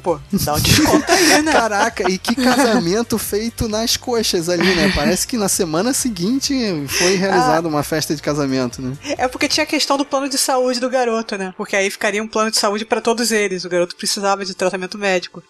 Pô, 0.01 0.19
dá 0.31 0.53
um 0.53 0.59
desconto 0.59 1.11
aí, 1.11 1.41
né? 1.41 1.51
Caraca, 1.77 2.09
e 2.09 2.17
que 2.17 2.35
casamento 2.35 3.17
feito 3.17 3.67
nas 3.67 3.97
coxas 3.97 4.49
ali, 4.49 4.75
né? 4.75 4.91
Parece 4.95 5.27
que 5.27 5.37
na 5.37 5.49
semana 5.49 5.93
seguinte 5.93 6.53
foi 6.87 7.15
realizada 7.15 7.67
uma 7.67 7.83
festa 7.83 8.15
de 8.15 8.21
casamento, 8.21 8.81
né? 8.81 8.93
É 9.17 9.27
porque 9.27 9.47
tinha 9.47 9.63
a 9.63 9.67
questão 9.67 9.97
do 9.97 10.05
plano 10.05 10.29
de 10.29 10.37
saúde 10.37 10.79
do 10.79 10.89
garoto, 10.89 11.37
né? 11.37 11.53
Porque 11.57 11.75
aí 11.75 11.89
ficaria 11.89 12.21
um 12.21 12.27
plano 12.27 12.51
de 12.51 12.57
saúde 12.57 12.85
pra 12.85 13.01
todos 13.01 13.31
eles. 13.31 13.65
O 13.65 13.69
garoto 13.69 13.95
precisava 13.95 14.45
de 14.45 14.53
tratamento 14.53 14.97
médico. 14.97 15.43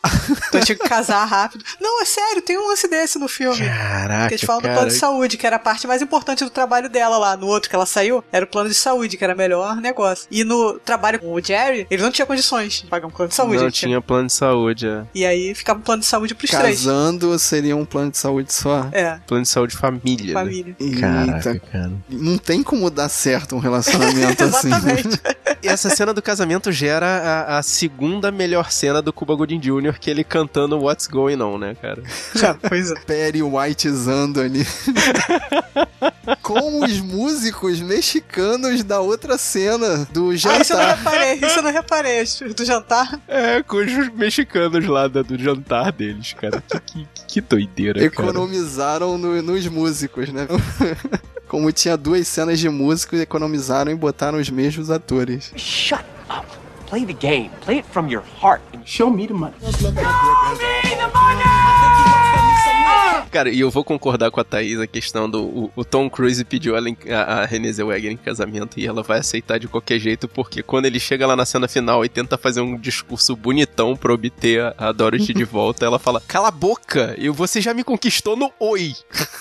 Então 0.47 0.61
tinha 0.61 0.77
que 0.77 0.87
casar 0.87 1.23
rápido. 1.25 1.63
Não, 1.79 2.01
é 2.01 2.05
sério, 2.05 2.41
tem 2.41 2.57
um 2.57 2.67
lance 2.67 2.87
desse 2.87 3.19
no 3.19 3.27
filme. 3.27 3.57
Caraca, 3.57 4.19
Porque 4.21 4.35
eles 4.35 4.45
falam 4.45 4.61
do 4.61 4.63
cara. 4.63 4.75
plano 4.75 4.91
de 4.91 4.97
saúde, 4.97 5.37
que 5.37 5.45
era 5.45 5.55
a 5.57 5.59
parte 5.59 5.87
mais 5.87 6.01
importante 6.01 6.43
do 6.43 6.49
trabalho 6.49 6.89
dela 6.89 7.17
lá. 7.17 7.37
No 7.37 7.47
outro 7.47 7.69
que 7.69 7.75
ela 7.75 7.85
saiu, 7.85 8.23
era 8.31 8.45
o 8.45 8.47
plano 8.47 8.69
de 8.69 8.75
saúde, 8.75 9.17
que 9.17 9.23
era 9.23 9.33
o 9.33 9.37
melhor 9.37 9.75
negócio. 9.77 10.27
E 10.31 10.43
no 10.43 10.79
trabalho 10.79 11.19
com 11.19 11.33
o 11.33 11.41
Jerry, 11.41 11.87
ele 11.89 12.01
não 12.01 12.11
tinha 12.11 12.25
condições 12.25 12.81
de 12.81 12.87
pagar 12.87 13.07
um 13.07 13.11
plano 13.11 13.29
de 13.29 13.35
saúde. 13.35 13.57
Não 13.57 13.63
ele 13.63 13.71
tinha 13.71 14.01
plano 14.01 14.27
de 14.27 14.33
saúde, 14.33 14.87
é. 14.87 15.03
E 15.13 15.25
aí 15.25 15.53
ficava 15.53 15.79
um 15.79 15.81
plano 15.81 16.01
de 16.01 16.05
saúde 16.07 16.14
pros 16.35 16.49
três. 16.51 16.79
Casando 16.85 17.37
seria 17.39 17.75
um 17.75 17.85
plano 17.85 18.11
de 18.11 18.17
saúde 18.17 18.53
só. 18.53 18.87
É, 18.91 19.17
Plano 19.27 19.43
de 19.43 19.49
saúde 19.49 19.75
família. 19.75 20.27
né? 20.27 20.33
família. 20.33 20.75
Caraca, 20.99 21.49
Eita, 21.53 21.59
cara. 21.71 21.91
não 22.09 22.37
tem 22.37 22.63
como 22.63 22.89
dar 22.89 23.09
certo 23.09 23.55
um 23.55 23.59
relacionamento 23.59 24.43
assim. 24.45 24.67
Exatamente. 24.67 25.19
E 25.63 25.67
essa 25.67 25.89
cena 25.89 26.13
do 26.13 26.21
casamento 26.21 26.71
gera 26.71 27.05
a, 27.47 27.57
a 27.57 27.63
segunda 27.63 28.31
melhor 28.31 28.71
cena 28.71 29.01
do 29.01 29.11
Cuba 29.11 29.35
Gooding 29.35 29.59
Jr., 29.59 29.97
que 29.99 30.09
ele 30.09 30.23
cantando 30.23 30.77
What's 30.79 31.07
Going 31.07 31.41
On, 31.41 31.57
né, 31.57 31.75
cara? 31.81 32.03
Já, 32.35 32.53
pois 32.53 32.91
é. 32.91 32.95
Perry 33.05 33.41
Whitezando 33.41 34.39
ali. 34.41 34.65
Com 36.41 36.83
os 36.83 36.99
músicos 36.99 37.79
mexicanos 37.79 38.83
da 38.83 38.99
outra 38.99 39.37
cena 39.37 40.07
do 40.11 40.29
Ah, 40.31 40.33
isso 40.35 40.47
eu 40.47 40.51
não 40.51 40.61
jantar. 40.63 40.95
reparei, 40.97 41.33
isso 41.35 41.59
eu 41.59 41.63
não 41.63 41.71
reparei. 41.71 42.23
Do 42.55 42.65
jantar. 42.65 43.19
É, 43.27 43.63
com 43.63 43.77
os 43.77 44.09
mexicanos 44.13 44.85
lá 44.87 45.07
da- 45.07 45.21
do 45.21 45.37
jantar 45.37 45.91
deles, 46.07 46.33
cara. 46.33 46.61
Que, 46.61 46.79
que, 46.79 47.07
que 47.27 47.41
doideira, 47.41 47.93
cara. 47.95 48.05
economizaram 48.05 49.17
no- 49.17 49.41
nos 49.41 49.67
músicos, 49.67 50.29
né? 50.29 50.47
Como 51.47 51.71
tinha 51.71 51.95
duas 51.95 52.27
cenas 52.27 52.59
de 52.59 52.67
músicos, 52.69 53.19
economizaram 53.19 53.91
e 53.91 53.95
botaram 53.95 54.39
os 54.39 54.49
mesmos 54.49 54.89
atores. 54.89 55.51
Shut 55.55 56.03
up. 56.29 56.45
Play 56.89 57.05
the 57.05 57.13
game. 57.13 57.49
Play 57.63 57.79
it 57.79 57.87
from 57.91 58.07
your 58.09 58.23
heart. 58.41 58.61
Show 58.85 59.09
me 59.09 59.27
the 59.27 59.33
money. 59.33 59.55
Cara, 63.31 63.49
e 63.49 63.59
eu 63.59 63.69
vou 63.69 63.83
concordar 63.83 64.31
com 64.31 64.39
a 64.39 64.43
Thaís 64.43 64.79
a 64.79 64.87
questão 64.87 65.29
do. 65.29 65.43
O, 65.43 65.71
o 65.75 65.83
Tom 65.85 66.09
Cruise 66.09 66.43
pediu 66.45 66.75
ela 66.75 66.89
em- 66.89 66.97
a, 67.11 67.41
a 67.41 67.45
Renée 67.45 67.71
Zellweger 67.73 68.11
em 68.11 68.17
casamento 68.17 68.79
e 68.79 68.85
ela 68.87 69.03
vai 69.03 69.19
aceitar 69.19 69.59
de 69.59 69.67
qualquer 69.67 69.99
jeito, 69.99 70.27
porque 70.27 70.63
quando 70.63 70.85
ele 70.85 70.99
chega 70.99 71.27
lá 71.27 71.35
na 71.35 71.45
cena 71.45 71.67
final 71.67 72.05
e 72.05 72.09
tenta 72.09 72.37
fazer 72.37 72.61
um 72.61 72.77
discurso 72.77 73.35
bonitão 73.35 73.95
pra 73.95 74.13
obter 74.13 74.61
a, 74.61 74.75
a 74.77 74.91
Dorothy 74.91 75.33
de 75.33 75.43
volta, 75.43 75.85
ela 75.85 75.99
fala: 75.99 76.21
Cala 76.27 76.47
a 76.47 76.51
boca, 76.51 77.13
eu, 77.17 77.33
você 77.33 77.59
já 77.59 77.73
me 77.73 77.83
conquistou 77.83 78.35
no 78.37 78.51
oi. 78.59 78.93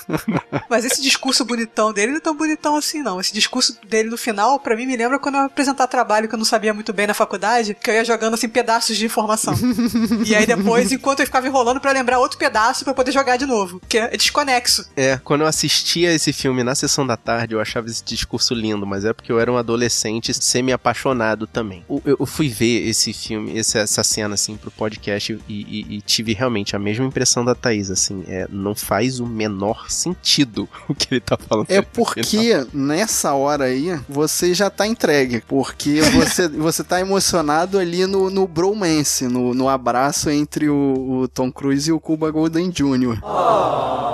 Mas 0.69 0.85
esse 0.85 1.01
discurso 1.03 1.45
bonitão 1.45 1.93
dele 1.93 2.13
não 2.13 2.19
é 2.19 2.21
tão 2.21 2.37
bonitão 2.37 2.77
assim, 2.77 3.03
não. 3.03 3.21
Esse 3.21 3.33
discurso 3.33 3.79
dele 3.87 4.09
no 4.09 4.17
final, 4.19 4.59
pra 4.59 4.77
mim, 4.77 4.87
me 4.87 4.97
lembra 4.97 5.19
quando 5.19 5.37
eu 5.37 5.41
ia 5.43 5.47
apresentar 5.47 5.87
trabalho 5.87 6.29
que 6.29 6.35
eu 6.35 6.39
não 6.39 6.45
sabia 6.45 6.75
muito 6.75 6.93
bem 6.93 7.07
na 7.07 7.15
faculdade, 7.15 7.75
que 7.75 7.91
eu 7.91 7.95
ia 7.95 8.05
jogando 8.05 8.35
assim 8.35 8.49
pedaços 8.49 8.97
de 8.97 9.05
informação. 9.07 9.55
e 10.27 10.35
aí 10.35 10.47
depois, 10.47 10.91
enquanto 10.91 11.21
eu 11.21 11.27
ficava 11.27 11.47
enrolando 11.47 11.81
pra 11.81 11.93
lembrar 11.93 12.19
outro 12.19 12.39
pedaço 12.39 12.85
pra 12.85 12.95
poder 12.95 13.13
jogar 13.13 13.34
de 13.37 13.47
novo. 13.47 13.81
Que 13.89 13.99
é 13.99 14.17
desconexo. 14.17 14.87
É, 14.97 15.19
quando 15.23 15.43
eu 15.43 15.47
assistia 15.47 16.13
esse 16.13 16.33
filme 16.33 16.63
na 16.63 16.75
sessão 16.75 17.07
da 17.07 17.17
tarde, 17.17 17.55
eu 17.55 17.61
achava 17.61 17.87
esse 17.89 18.03
discurso 18.05 18.55
lindo, 18.55 18.87
mas 18.87 19.05
é 19.05 19.13
porque 19.13 19.31
eu 19.33 19.39
era 19.41 19.51
um 19.53 19.57
adolescente 19.57 20.33
semi-apaixonado 20.35 21.47
também. 21.47 21.85
Eu, 21.89 22.03
eu 22.21 22.27
fui 22.27 22.49
ver 22.49 22.87
esse 22.89 23.13
filme, 23.13 23.57
esse- 23.57 23.79
essa 23.79 24.03
cena, 24.03 24.35
assim, 24.35 24.57
pro 24.57 24.71
podcast 24.71 25.39
e, 25.49 25.53
e- 25.55 25.97
e 25.97 26.01
tive 26.01 26.33
realmente 26.33 26.75
a 26.75 26.79
mesma 26.79 27.05
impressão 27.05 27.45
da 27.45 27.55
Thaís, 27.55 27.91
assim, 27.91 28.25
é, 28.29 28.47
não 28.51 28.75
faz 28.75 29.21
o 29.21 29.27
menor 29.27 29.91
sentido 29.91 30.69
o 30.89 30.95
que 30.95 31.09
ele 31.15 31.21
tá 31.21 31.37
falando. 31.37 31.67
É 31.71 31.81
porque 31.83 32.67
nessa 32.73 33.33
hora 33.35 33.65
aí 33.65 33.99
você 34.09 34.55
já 34.55 34.71
tá 34.71 34.87
entregue. 34.87 35.43
Porque 35.47 36.01
você, 36.01 36.49
você 36.49 36.83
tá 36.85 37.01
emocionado 37.01 37.79
ali 37.79 38.07
no, 38.07 38.31
no 38.31 38.47
bromance, 38.47 39.27
no, 39.27 39.55
no 39.55 39.69
abraço 39.69 40.31
entre 40.31 40.69
o, 40.69 41.21
o 41.23 41.29
Tom 41.29 41.51
Cruise 41.53 41.89
e 41.89 41.93
o 41.93 42.01
Cuba 42.01 42.31
Golden 42.31 42.71
Jr. 42.71 43.19
啊 43.25 44.13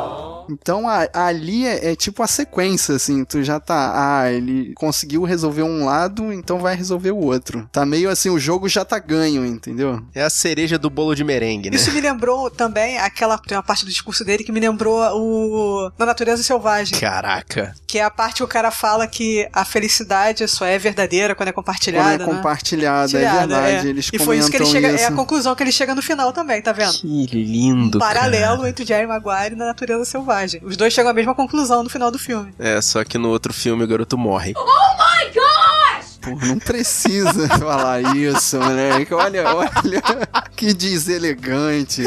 Então 0.50 0.88
a- 0.88 1.08
ali 1.12 1.66
é, 1.66 1.92
é 1.92 1.96
tipo 1.96 2.22
a 2.22 2.26
sequência, 2.26 2.94
assim, 2.96 3.24
tu 3.24 3.42
já 3.42 3.58
tá. 3.60 3.92
Ah, 3.94 4.30
ele 4.32 4.72
conseguiu 4.74 5.22
resolver 5.24 5.62
um 5.62 5.84
lado, 5.84 6.32
então 6.32 6.58
vai 6.58 6.74
resolver 6.74 7.10
o 7.12 7.18
outro. 7.18 7.68
Tá 7.72 7.84
meio 7.86 8.10
assim, 8.10 8.30
o 8.30 8.38
jogo 8.38 8.68
já 8.68 8.84
tá 8.84 8.98
ganho, 8.98 9.44
entendeu? 9.46 10.02
É 10.14 10.22
a 10.22 10.30
cereja 10.30 10.78
do 10.78 10.90
bolo 10.90 11.14
de 11.14 11.24
merengue, 11.24 11.70
né? 11.70 11.76
Isso 11.76 11.92
me 11.92 12.00
lembrou 12.00 12.50
também 12.50 12.98
aquela. 12.98 13.38
Tem 13.38 13.56
uma 13.56 13.62
parte 13.62 13.84
do 13.84 13.90
discurso 13.90 14.24
dele 14.24 14.44
que 14.44 14.52
me 14.52 14.60
lembrou 14.60 15.00
o. 15.00 15.90
Da 15.98 16.06
natureza 16.06 16.42
selvagem. 16.42 16.98
Caraca. 16.98 17.74
Que 17.86 17.98
é 17.98 18.04
a 18.04 18.10
parte 18.10 18.36
que 18.38 18.44
o 18.44 18.48
cara 18.48 18.70
fala 18.70 19.06
que 19.06 19.48
a 19.52 19.64
felicidade 19.64 20.46
só 20.48 20.64
é 20.64 20.78
verdadeira 20.78 21.34
quando 21.34 21.48
é 21.48 21.52
compartilhada. 21.52 22.18
Quando 22.18 22.22
é 22.22 22.26
né? 22.26 22.36
compartilhada, 22.36 23.18
é 23.18 23.20
Compartilhada, 23.22 23.60
verdade. 23.62 23.86
é. 23.86 23.90
Eles 23.90 24.10
E 24.12 24.18
foi 24.18 24.38
isso 24.38 24.50
que 24.50 24.56
ele 24.56 24.66
chega. 24.66 24.88
É 24.88 24.92
a 24.92 25.06
isso. 25.08 25.14
conclusão 25.16 25.54
que 25.54 25.62
ele 25.62 25.72
chega 25.72 25.94
no 25.94 26.02
final 26.02 26.32
também, 26.32 26.60
tá 26.62 26.72
vendo? 26.72 26.92
Que 27.00 27.26
lindo, 27.44 27.98
Um 27.98 28.00
paralelo 28.00 28.58
cara. 28.58 28.68
entre 28.70 28.84
Jerry 28.84 29.06
Maguire 29.06 29.54
e 29.54 29.56
na 29.56 29.66
natureza 29.66 30.04
selvagem. 30.04 30.39
Os 30.62 30.76
dois 30.76 30.92
chegam 30.92 31.10
à 31.10 31.14
mesma 31.14 31.34
conclusão 31.34 31.82
no 31.82 31.90
final 31.90 32.10
do 32.10 32.18
filme. 32.18 32.52
É, 32.58 32.80
só 32.80 33.04
que 33.04 33.18
no 33.18 33.28
outro 33.30 33.52
filme 33.52 33.84
o 33.84 33.86
garoto 33.86 34.16
morre. 34.18 34.54
Pô, 34.54 36.30
não 36.46 36.58
precisa 36.58 37.48
falar 37.58 38.02
isso, 38.14 38.58
moleque. 38.58 39.14
Olha, 39.14 39.54
olha. 39.54 39.70
Que 40.54 40.74
deselegante. 40.74 42.04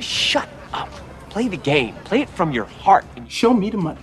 Shut 0.00 0.48
up. 0.72 0.90
Play 1.30 1.48
the 1.48 1.56
game. 1.56 1.94
Play 2.04 2.22
it 2.22 2.30
from 2.34 2.50
your 2.52 2.66
heart. 2.84 3.04
Show 3.28 3.54
me 3.54 3.70
the 3.70 3.76
money. 3.76 3.98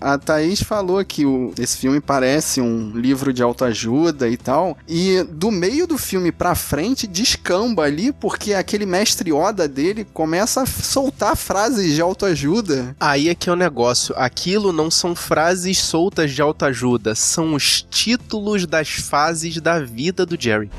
A 0.00 0.16
Thaís 0.16 0.62
falou 0.62 1.04
que 1.04 1.26
o, 1.26 1.52
esse 1.58 1.76
filme 1.76 2.00
parece 2.00 2.60
um 2.60 2.92
livro 2.94 3.32
de 3.32 3.42
autoajuda 3.42 4.28
e 4.28 4.36
tal. 4.36 4.76
E 4.86 5.24
do 5.28 5.50
meio 5.50 5.86
do 5.86 5.98
filme 5.98 6.30
pra 6.30 6.54
frente 6.54 7.06
descamba 7.06 7.82
ali, 7.82 8.12
porque 8.12 8.54
aquele 8.54 8.86
mestre 8.86 9.32
Oda 9.32 9.66
dele 9.66 10.06
começa 10.12 10.62
a 10.62 10.66
soltar 10.66 11.36
frases 11.36 11.94
de 11.94 12.00
autoajuda. 12.00 12.96
Aí 13.00 13.28
é 13.28 13.34
que 13.34 13.50
é 13.50 13.52
o 13.52 13.56
negócio. 13.56 14.14
Aquilo 14.16 14.72
não 14.72 14.90
são 14.90 15.14
frases 15.14 15.78
soltas 15.78 16.32
de 16.32 16.40
autoajuda, 16.40 17.14
são 17.14 17.54
os 17.54 17.82
títulos 17.82 18.66
das 18.66 18.88
fases 18.90 19.60
da 19.60 19.80
vida 19.80 20.24
do 20.24 20.40
Jerry. 20.40 20.70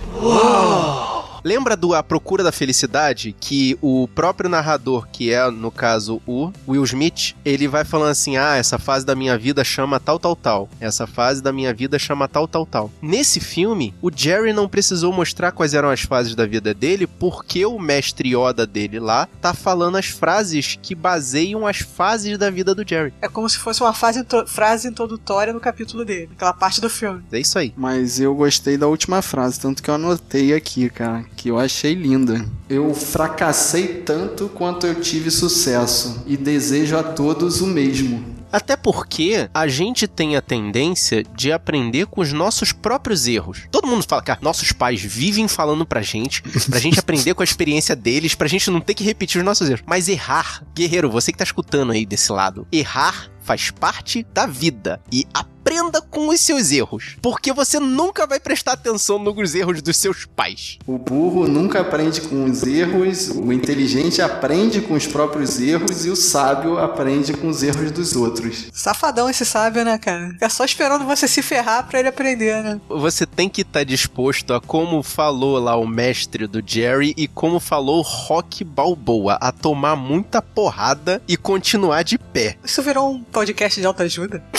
Lembra 1.44 1.76
do 1.76 1.94
A 1.94 2.04
Procura 2.04 2.44
da 2.44 2.52
Felicidade? 2.52 3.36
Que 3.40 3.78
o 3.82 4.08
próprio 4.14 4.50
narrador, 4.50 5.08
que 5.12 5.32
é, 5.34 5.50
no 5.50 5.72
caso, 5.72 6.22
o 6.28 6.52
Will 6.68 6.84
Smith, 6.84 7.36
ele 7.46 7.68
vai 7.68 7.84
falando 7.86 8.10
assim: 8.12 8.38
ah, 8.38 8.56
essa 8.56 8.78
fase 8.78 9.06
da 9.06 9.16
minha 9.16 9.38
vida 9.38 9.64
chama 9.64 10.00
tal, 10.00 10.20
tal, 10.20 10.36
tal. 10.36 10.70
Essa 10.80 11.06
fase 11.08 11.42
da 11.42 11.52
minha 11.52 11.74
vida 11.74 11.98
chama 12.00 12.28
tal, 12.28 12.48
tal, 12.48 12.66
tal. 12.66 12.92
Nesse 13.02 13.40
filme, 13.40 13.94
o 14.02 14.10
Jerry 14.14 14.54
não 14.54 14.68
precisou 14.68 15.12
mostrar 15.14 15.52
quais 15.52 15.74
eram 15.74 15.90
as 15.90 16.02
fases 16.02 16.36
da 16.36 16.46
vida 16.46 16.74
dele, 16.74 17.08
porque 17.08 17.66
o 17.66 17.80
mestre 17.80 18.30
Yoda 18.36 18.66
dele 18.68 19.00
lá 19.00 19.28
tá 19.42 19.54
falando 19.54 19.98
as 19.98 20.08
frases 20.08 20.78
que 20.82 20.94
baseiam 20.96 21.66
as 21.66 21.78
fases 21.80 22.38
da 22.38 22.50
vida 22.50 22.76
do 22.76 22.88
Jerry. 22.88 23.14
É 23.22 23.28
como 23.28 23.50
se 23.50 23.58
fosse 23.58 23.82
uma 23.82 23.94
fase 23.94 24.20
intro- 24.20 24.48
frase 24.48 24.88
introdutória 24.88 25.54
no 25.54 25.60
capítulo 25.60 26.04
dele, 26.06 26.30
aquela 26.34 26.54
parte 26.54 26.82
do 26.82 26.90
filme. 26.90 27.24
É 27.32 27.40
isso 27.40 27.58
aí. 27.58 27.74
Mas 27.76 28.20
eu 28.20 28.34
gostei 28.36 28.78
da 28.78 28.88
última 28.88 29.22
frase, 29.22 29.60
tanto 29.60 29.82
que 29.82 29.90
eu 29.90 29.96
anotei 29.96 30.54
aqui, 30.54 30.90
cara, 30.90 31.24
que 31.40 31.48
eu 31.48 31.58
achei 31.58 31.94
linda. 31.94 32.46
Eu 32.70 32.94
fracassei 32.94 33.88
tanto 34.06 34.50
quanto 34.50 34.86
eu 34.86 34.96
tive 35.00 35.32
sucesso 35.32 36.22
e 36.28 36.36
desejo 36.36 36.98
a 36.98 37.02
todos 37.02 37.62
o 37.62 37.68
mesmo. 37.68 38.38
Até 38.52 38.76
porque 38.76 39.50
a 39.54 39.66
gente 39.66 40.06
tem 40.06 40.36
a 40.36 40.42
tendência 40.42 41.24
de 41.24 41.52
aprender 41.52 42.08
com 42.08 42.20
os 42.20 42.34
nossos 42.34 42.74
próprios 42.74 43.26
erros. 43.26 43.62
Todo 43.72 43.88
mundo 43.88 44.04
fala 44.06 44.22
que 44.22 44.32
ah, 44.32 44.40
nossos 44.42 44.74
pais 44.74 45.02
vivem 45.02 45.48
falando 45.48 45.86
pra 45.86 46.02
gente, 46.02 46.42
pra 46.42 46.80
gente 46.80 47.00
aprender 47.00 47.34
com 47.34 47.42
a 47.42 47.46
experiência 47.46 47.96
deles, 47.96 48.36
pra 48.36 48.48
gente 48.48 48.70
não 48.70 48.82
ter 48.82 48.94
que 48.94 49.04
repetir 49.04 49.40
os 49.40 49.46
nossos 49.46 49.70
erros. 49.70 49.84
Mas 49.86 50.10
errar, 50.10 50.64
guerreiro, 50.76 51.10
você 51.10 51.32
que 51.32 51.38
tá 51.38 51.44
escutando 51.46 51.94
aí 51.94 52.06
desse 52.06 52.34
lado, 52.34 52.68
errar 52.70 53.30
faz 53.50 53.72
parte 53.72 54.24
da 54.32 54.46
vida. 54.46 55.02
E 55.12 55.26
aprenda 55.34 56.02
com 56.02 56.30
os 56.30 56.42
seus 56.42 56.72
erros. 56.72 57.16
Porque 57.22 57.54
você 57.54 57.80
nunca 57.80 58.26
vai 58.26 58.40
prestar 58.40 58.74
atenção 58.74 59.20
nos 59.20 59.54
erros 59.54 59.82
dos 59.82 59.98
seus 59.98 60.26
pais. 60.26 60.80
O 60.88 60.98
burro 60.98 61.48
nunca 61.48 61.82
aprende 61.82 62.22
com 62.22 62.46
os 62.46 62.64
erros, 62.64 63.30
o 63.30 63.52
inteligente 63.52 64.22
aprende 64.22 64.82
com 64.82 64.96
os 64.96 65.06
próprios 65.06 65.60
erros 65.60 66.06
e 66.06 66.10
o 66.10 66.16
sábio 66.16 66.80
aprende 66.80 67.34
com 67.34 67.50
os 67.50 67.62
erros 67.62 67.92
dos 67.92 68.16
outros. 68.16 68.68
Safadão 68.74 69.30
esse 69.30 69.46
sábio, 69.46 69.86
né, 69.86 69.98
cara? 69.98 70.36
É 70.42 70.50
só 70.50 70.66
esperando 70.66 71.06
você 71.06 71.28
se 71.28 71.42
ferrar 71.42 71.88
pra 71.88 72.00
ele 72.00 72.10
aprender, 72.10 72.64
né? 72.64 72.82
Você 72.90 73.26
tem 73.26 73.48
que 73.48 73.62
estar 73.62 73.84
disposto 73.84 74.54
a 74.54 74.62
como 74.62 75.04
falou 75.04 75.60
lá 75.60 75.76
o 75.76 75.88
mestre 75.88 76.48
do 76.48 76.64
Jerry 76.66 77.14
e 77.16 77.28
como 77.28 77.60
falou 77.60 78.02
Rock 78.02 78.64
Balboa, 78.64 79.38
a 79.42 79.52
tomar 79.52 79.96
muita 79.96 80.42
porrada 80.42 81.22
e 81.28 81.38
continuar 81.38 82.04
de 82.04 82.18
pé. 82.18 82.58
Isso 82.64 82.82
virou 82.82 83.12
um 83.12 83.24
podcast 83.40 83.80
de 83.80 83.86
autoajuda? 83.86 84.42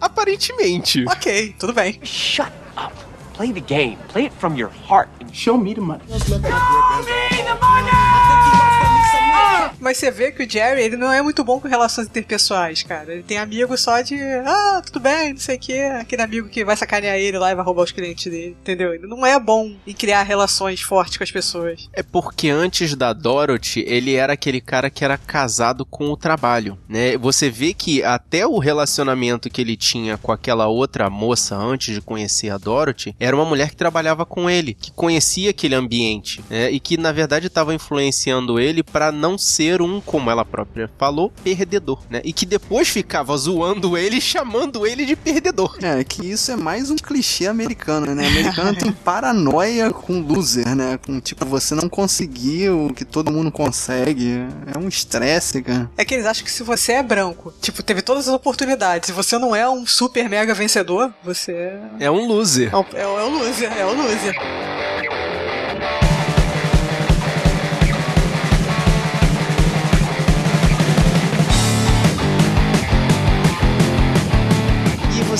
Aparentemente. 0.00 1.04
ok, 1.06 1.54
tudo 1.58 1.72
bem. 1.74 1.98
Shut 2.02 2.50
up. 2.76 2.92
Play 3.34 3.52
the 3.52 3.60
game. 3.60 3.98
Play 4.08 4.26
it 4.26 4.32
from 4.38 4.56
your 4.56 4.70
heart. 4.88 5.08
Show 5.32 5.58
me 5.58 5.74
the 5.74 5.82
money. 5.82 6.02
Mas 9.80 9.98
você 9.98 10.10
vê 10.10 10.32
que 10.32 10.42
o 10.42 10.50
Jerry, 10.50 10.82
ele 10.82 10.96
não 10.96 11.12
é 11.12 11.22
muito 11.22 11.44
bom 11.44 11.60
com 11.60 11.68
relações 11.68 12.06
interpessoais, 12.08 12.82
cara. 12.82 13.12
Ele 13.12 13.22
tem 13.22 13.38
amigo 13.38 13.76
só 13.76 14.00
de, 14.00 14.16
ah, 14.44 14.82
tudo 14.84 15.00
bem, 15.00 15.34
não 15.34 15.40
sei 15.40 15.56
o 15.56 15.60
quê. 15.60 15.78
Aquele 16.00 16.22
amigo 16.22 16.48
que 16.48 16.64
vai 16.64 16.76
sacanear 16.76 17.16
ele 17.16 17.38
lá 17.38 17.50
e 17.50 17.54
vai 17.54 17.64
roubar 17.64 17.84
os 17.84 17.92
clientes 17.92 18.30
dele, 18.30 18.56
entendeu? 18.60 18.94
Ele 18.94 19.06
não 19.06 19.24
é 19.24 19.38
bom 19.38 19.74
em 19.86 19.92
criar 19.92 20.22
relações 20.22 20.80
fortes 20.80 21.16
com 21.16 21.24
as 21.24 21.30
pessoas. 21.30 21.88
É 21.92 22.02
porque 22.02 22.48
antes 22.48 22.94
da 22.94 23.12
Dorothy, 23.12 23.84
ele 23.86 24.14
era 24.14 24.32
aquele 24.32 24.60
cara 24.60 24.90
que 24.90 25.04
era 25.04 25.18
casado 25.18 25.84
com 25.84 26.10
o 26.10 26.16
trabalho, 26.16 26.78
né? 26.88 27.16
Você 27.18 27.50
vê 27.50 27.72
que 27.72 28.02
até 28.02 28.46
o 28.46 28.58
relacionamento 28.58 29.50
que 29.50 29.60
ele 29.60 29.76
tinha 29.76 30.16
com 30.18 30.32
aquela 30.32 30.66
outra 30.66 31.08
moça 31.10 31.56
antes 31.56 31.94
de 31.94 32.00
conhecer 32.00 32.50
a 32.50 32.58
Dorothy, 32.58 33.14
era 33.18 33.36
uma 33.36 33.44
mulher 33.44 33.70
que 33.70 33.76
trabalhava 33.76 34.24
com 34.24 34.48
ele, 34.48 34.74
que 34.74 34.90
conhecia 34.90 35.50
aquele 35.50 35.74
ambiente, 35.74 36.42
né? 36.48 36.70
E 36.70 36.80
que 36.80 36.96
na 36.96 37.12
verdade 37.12 37.46
estava 37.46 37.74
influenciando 37.74 38.58
ele 38.58 38.82
para 38.82 39.12
não 39.12 39.25
ser 39.38 39.80
um, 39.80 40.00
como 40.00 40.30
ela 40.30 40.44
própria 40.44 40.90
falou, 40.98 41.32
perdedor, 41.42 42.00
né? 42.10 42.20
E 42.22 42.32
que 42.32 42.44
depois 42.44 42.88
ficava 42.88 43.36
zoando 43.36 43.96
ele, 43.96 44.16
e 44.16 44.20
chamando 44.20 44.86
ele 44.86 45.04
de 45.06 45.16
perdedor. 45.16 45.76
É, 45.82 46.04
que 46.04 46.26
isso 46.30 46.52
é 46.52 46.56
mais 46.56 46.90
um 46.90 46.96
clichê 46.96 47.46
americano, 47.46 48.14
né? 48.14 48.26
Americano 48.26 48.74
tem 48.76 48.92
paranoia 48.92 49.90
com 49.90 50.20
loser, 50.20 50.74
né? 50.76 50.98
Com 51.04 51.18
tipo, 51.20 51.46
você 51.46 51.74
não 51.74 51.88
conseguiu 51.88 52.86
o 52.86 52.92
que 52.94 53.04
todo 53.04 53.32
mundo 53.32 53.50
consegue. 53.50 54.32
É 54.74 54.78
um 54.78 54.88
estresse, 54.88 55.62
cara. 55.62 55.90
É 55.96 56.04
que 56.04 56.14
eles 56.14 56.26
acham 56.26 56.44
que 56.44 56.50
se 56.50 56.62
você 56.62 56.92
é 56.92 57.02
branco, 57.02 57.52
tipo, 57.60 57.82
teve 57.82 58.02
todas 58.02 58.28
as 58.28 58.34
oportunidades, 58.34 59.08
e 59.08 59.12
você 59.12 59.38
não 59.38 59.56
é 59.56 59.68
um 59.68 59.86
super 59.86 60.28
mega 60.28 60.52
vencedor, 60.54 61.12
você 61.24 61.52
é, 61.52 61.80
É 62.00 62.10
um 62.10 62.26
loser. 62.26 62.70
é, 62.72 62.76
o- 62.76 62.86
é 62.96 63.06
o 63.24 63.28
loser, 63.30 63.72
é 63.72 63.84
o 63.86 63.94
loser. 63.94 64.34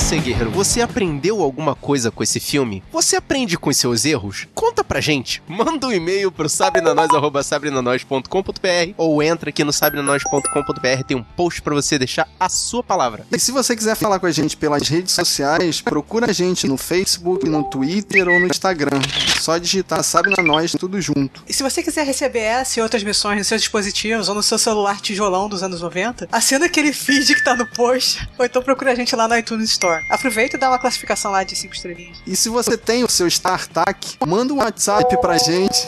Você, 0.07 0.19
guerreiro, 0.19 0.51
você 0.51 0.79
aprendeu 0.79 1.43
alguma 1.43 1.75
coisa 1.75 2.09
com 2.09 2.23
esse 2.23 2.39
filme? 2.39 2.81
Você 2.93 3.17
aprende 3.17 3.57
com 3.57 3.69
os 3.69 3.75
seus 3.75 4.05
erros? 4.05 4.47
Conta 4.55 4.81
pra 4.81 5.01
gente. 5.01 5.43
Manda 5.45 5.85
um 5.85 5.91
e-mail 5.91 6.31
pro 6.31 6.47
sabrenanois.com.br 6.47 8.93
ou 8.95 9.21
entra 9.21 9.49
aqui 9.49 9.65
no 9.65 9.73
sabrenanois.com.br, 9.73 11.03
tem 11.05 11.17
um 11.17 11.23
post 11.23 11.61
pra 11.61 11.75
você 11.75 11.99
deixar 11.99 12.25
a 12.39 12.47
sua 12.47 12.81
palavra. 12.81 13.27
E 13.33 13.37
se 13.37 13.51
você 13.51 13.75
quiser 13.75 13.97
falar 13.97 14.17
com 14.19 14.27
a 14.27 14.31
gente 14.31 14.55
pelas 14.55 14.87
redes 14.87 15.13
sociais, 15.13 15.81
procura 15.81 16.29
a 16.29 16.33
gente 16.33 16.69
no 16.69 16.77
Facebook, 16.77 17.45
no 17.45 17.65
Twitter 17.65 18.29
ou 18.29 18.39
no 18.39 18.47
Instagram. 18.47 19.01
Só 19.41 19.57
digitar 19.57 20.01
Sabe 20.05 20.29
na 20.29 20.41
Nós, 20.41 20.71
tudo 20.71 21.01
junto. 21.01 21.43
E 21.49 21.53
se 21.53 21.63
você 21.63 21.83
quiser 21.83 22.05
receber 22.05 22.39
essa 22.39 22.79
e 22.79 22.81
outras 22.81 23.03
missões 23.03 23.39
nos 23.39 23.47
seus 23.47 23.59
dispositivos 23.59 24.29
ou 24.29 24.35
no 24.35 24.43
seu 24.43 24.57
celular 24.57 25.01
tijolão 25.01 25.49
dos 25.49 25.63
anos 25.63 25.81
90, 25.81 26.29
assina 26.31 26.67
aquele 26.67 26.93
feed 26.93 27.35
que 27.35 27.43
tá 27.43 27.57
no 27.57 27.67
post, 27.67 28.25
ou 28.37 28.45
então 28.45 28.61
procura 28.61 28.93
a 28.93 28.95
gente 28.95 29.13
lá 29.13 29.27
no 29.27 29.37
iTunes 29.37 29.71
Store. 29.71 29.96
Aproveita 30.09 30.55
e 30.55 30.59
dá 30.59 30.69
uma 30.69 30.79
classificação 30.79 31.31
lá 31.31 31.43
de 31.43 31.55
5 31.55 31.73
estrelinhas. 31.73 32.21
E 32.25 32.35
se 32.35 32.49
você 32.49 32.77
tem 32.77 33.03
o 33.03 33.09
seu 33.09 33.27
StarTAC, 33.27 34.17
manda 34.25 34.53
um 34.53 34.57
WhatsApp 34.57 35.19
pra 35.19 35.37
gente. 35.37 35.87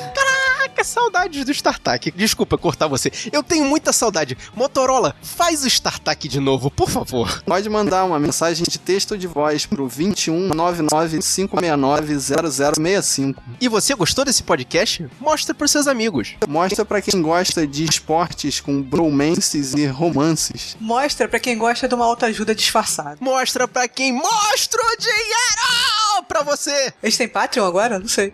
Caraca, 0.79 0.83
saudades 0.83 1.45
do 1.45 1.51
StarTAC. 1.51 2.11
Desculpa 2.11 2.57
cortar 2.57 2.87
você. 2.87 3.11
Eu 3.31 3.43
tenho 3.43 3.65
muita 3.65 3.91
saudade. 3.91 4.37
Motorola, 4.55 5.15
faz 5.21 5.63
o 5.63 5.67
StarTAC 5.67 6.27
de 6.27 6.39
novo, 6.39 6.71
por 6.71 6.89
favor. 6.89 7.41
Pode 7.43 7.69
mandar 7.69 8.05
uma 8.05 8.19
mensagem 8.19 8.65
de 8.67 8.77
texto 8.79 9.17
de 9.17 9.27
voz 9.27 9.65
pro 9.65 9.87
21 9.87 10.49
99 10.49 11.19
569 11.19 12.17
0065. 12.19 13.43
E 13.59 13.67
você 13.67 13.93
gostou 13.93 14.23
desse 14.23 14.43
podcast? 14.43 15.05
Mostra 15.19 15.53
pros 15.53 15.71
seus 15.71 15.87
amigos. 15.87 16.35
Mostra 16.47 16.85
pra 16.85 17.01
quem 17.01 17.21
gosta 17.21 17.67
de 17.67 17.83
esportes 17.83 18.59
com 18.59 18.81
bromances 18.81 19.73
e 19.73 19.85
romances. 19.85 20.77
Mostra 20.79 21.27
pra 21.27 21.39
quem 21.39 21.57
gosta 21.57 21.87
de 21.87 21.95
uma 21.95 22.05
autoajuda 22.05 22.55
disfarçada. 22.55 23.17
Mostra 23.19 23.67
pra 23.67 23.87
quem 23.87 24.13
mostra 24.13 24.81
o 24.81 24.97
dinheiro 24.97 25.99
pra 26.27 26.43
você. 26.43 26.93
Eles 27.01 27.17
têm 27.17 27.27
Patreon 27.27 27.65
agora? 27.65 27.97
Não 27.99 28.07
sei. 28.07 28.31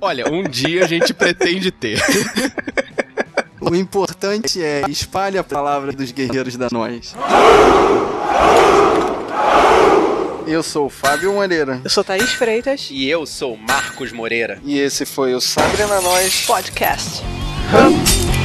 Olha, 0.00 0.30
um 0.30 0.42
dia 0.44 0.84
a 0.84 0.86
gente 0.86 1.14
pretende 1.14 1.55
ter. 1.70 2.00
O 3.58 3.74
importante 3.74 4.62
é 4.62 4.84
espalhe 4.88 5.38
a 5.38 5.42
palavra 5.42 5.90
dos 5.90 6.12
guerreiros 6.12 6.56
da 6.56 6.68
nós. 6.70 7.16
Eu 10.46 10.62
sou 10.62 10.86
o 10.86 10.90
Fábio 10.90 11.32
Moreira. 11.32 11.80
Eu 11.82 11.90
sou 11.90 12.04
Thaís 12.04 12.32
Freitas. 12.32 12.88
E 12.92 13.08
eu 13.08 13.26
sou 13.26 13.56
Marcos 13.56 14.12
Moreira. 14.12 14.60
E 14.64 14.78
esse 14.78 15.04
foi 15.04 15.34
o 15.34 15.40
Sabre 15.40 15.84
na 15.86 16.00
Nós. 16.00 16.44
Podcast. 16.46 17.22
Hum. 17.24 18.35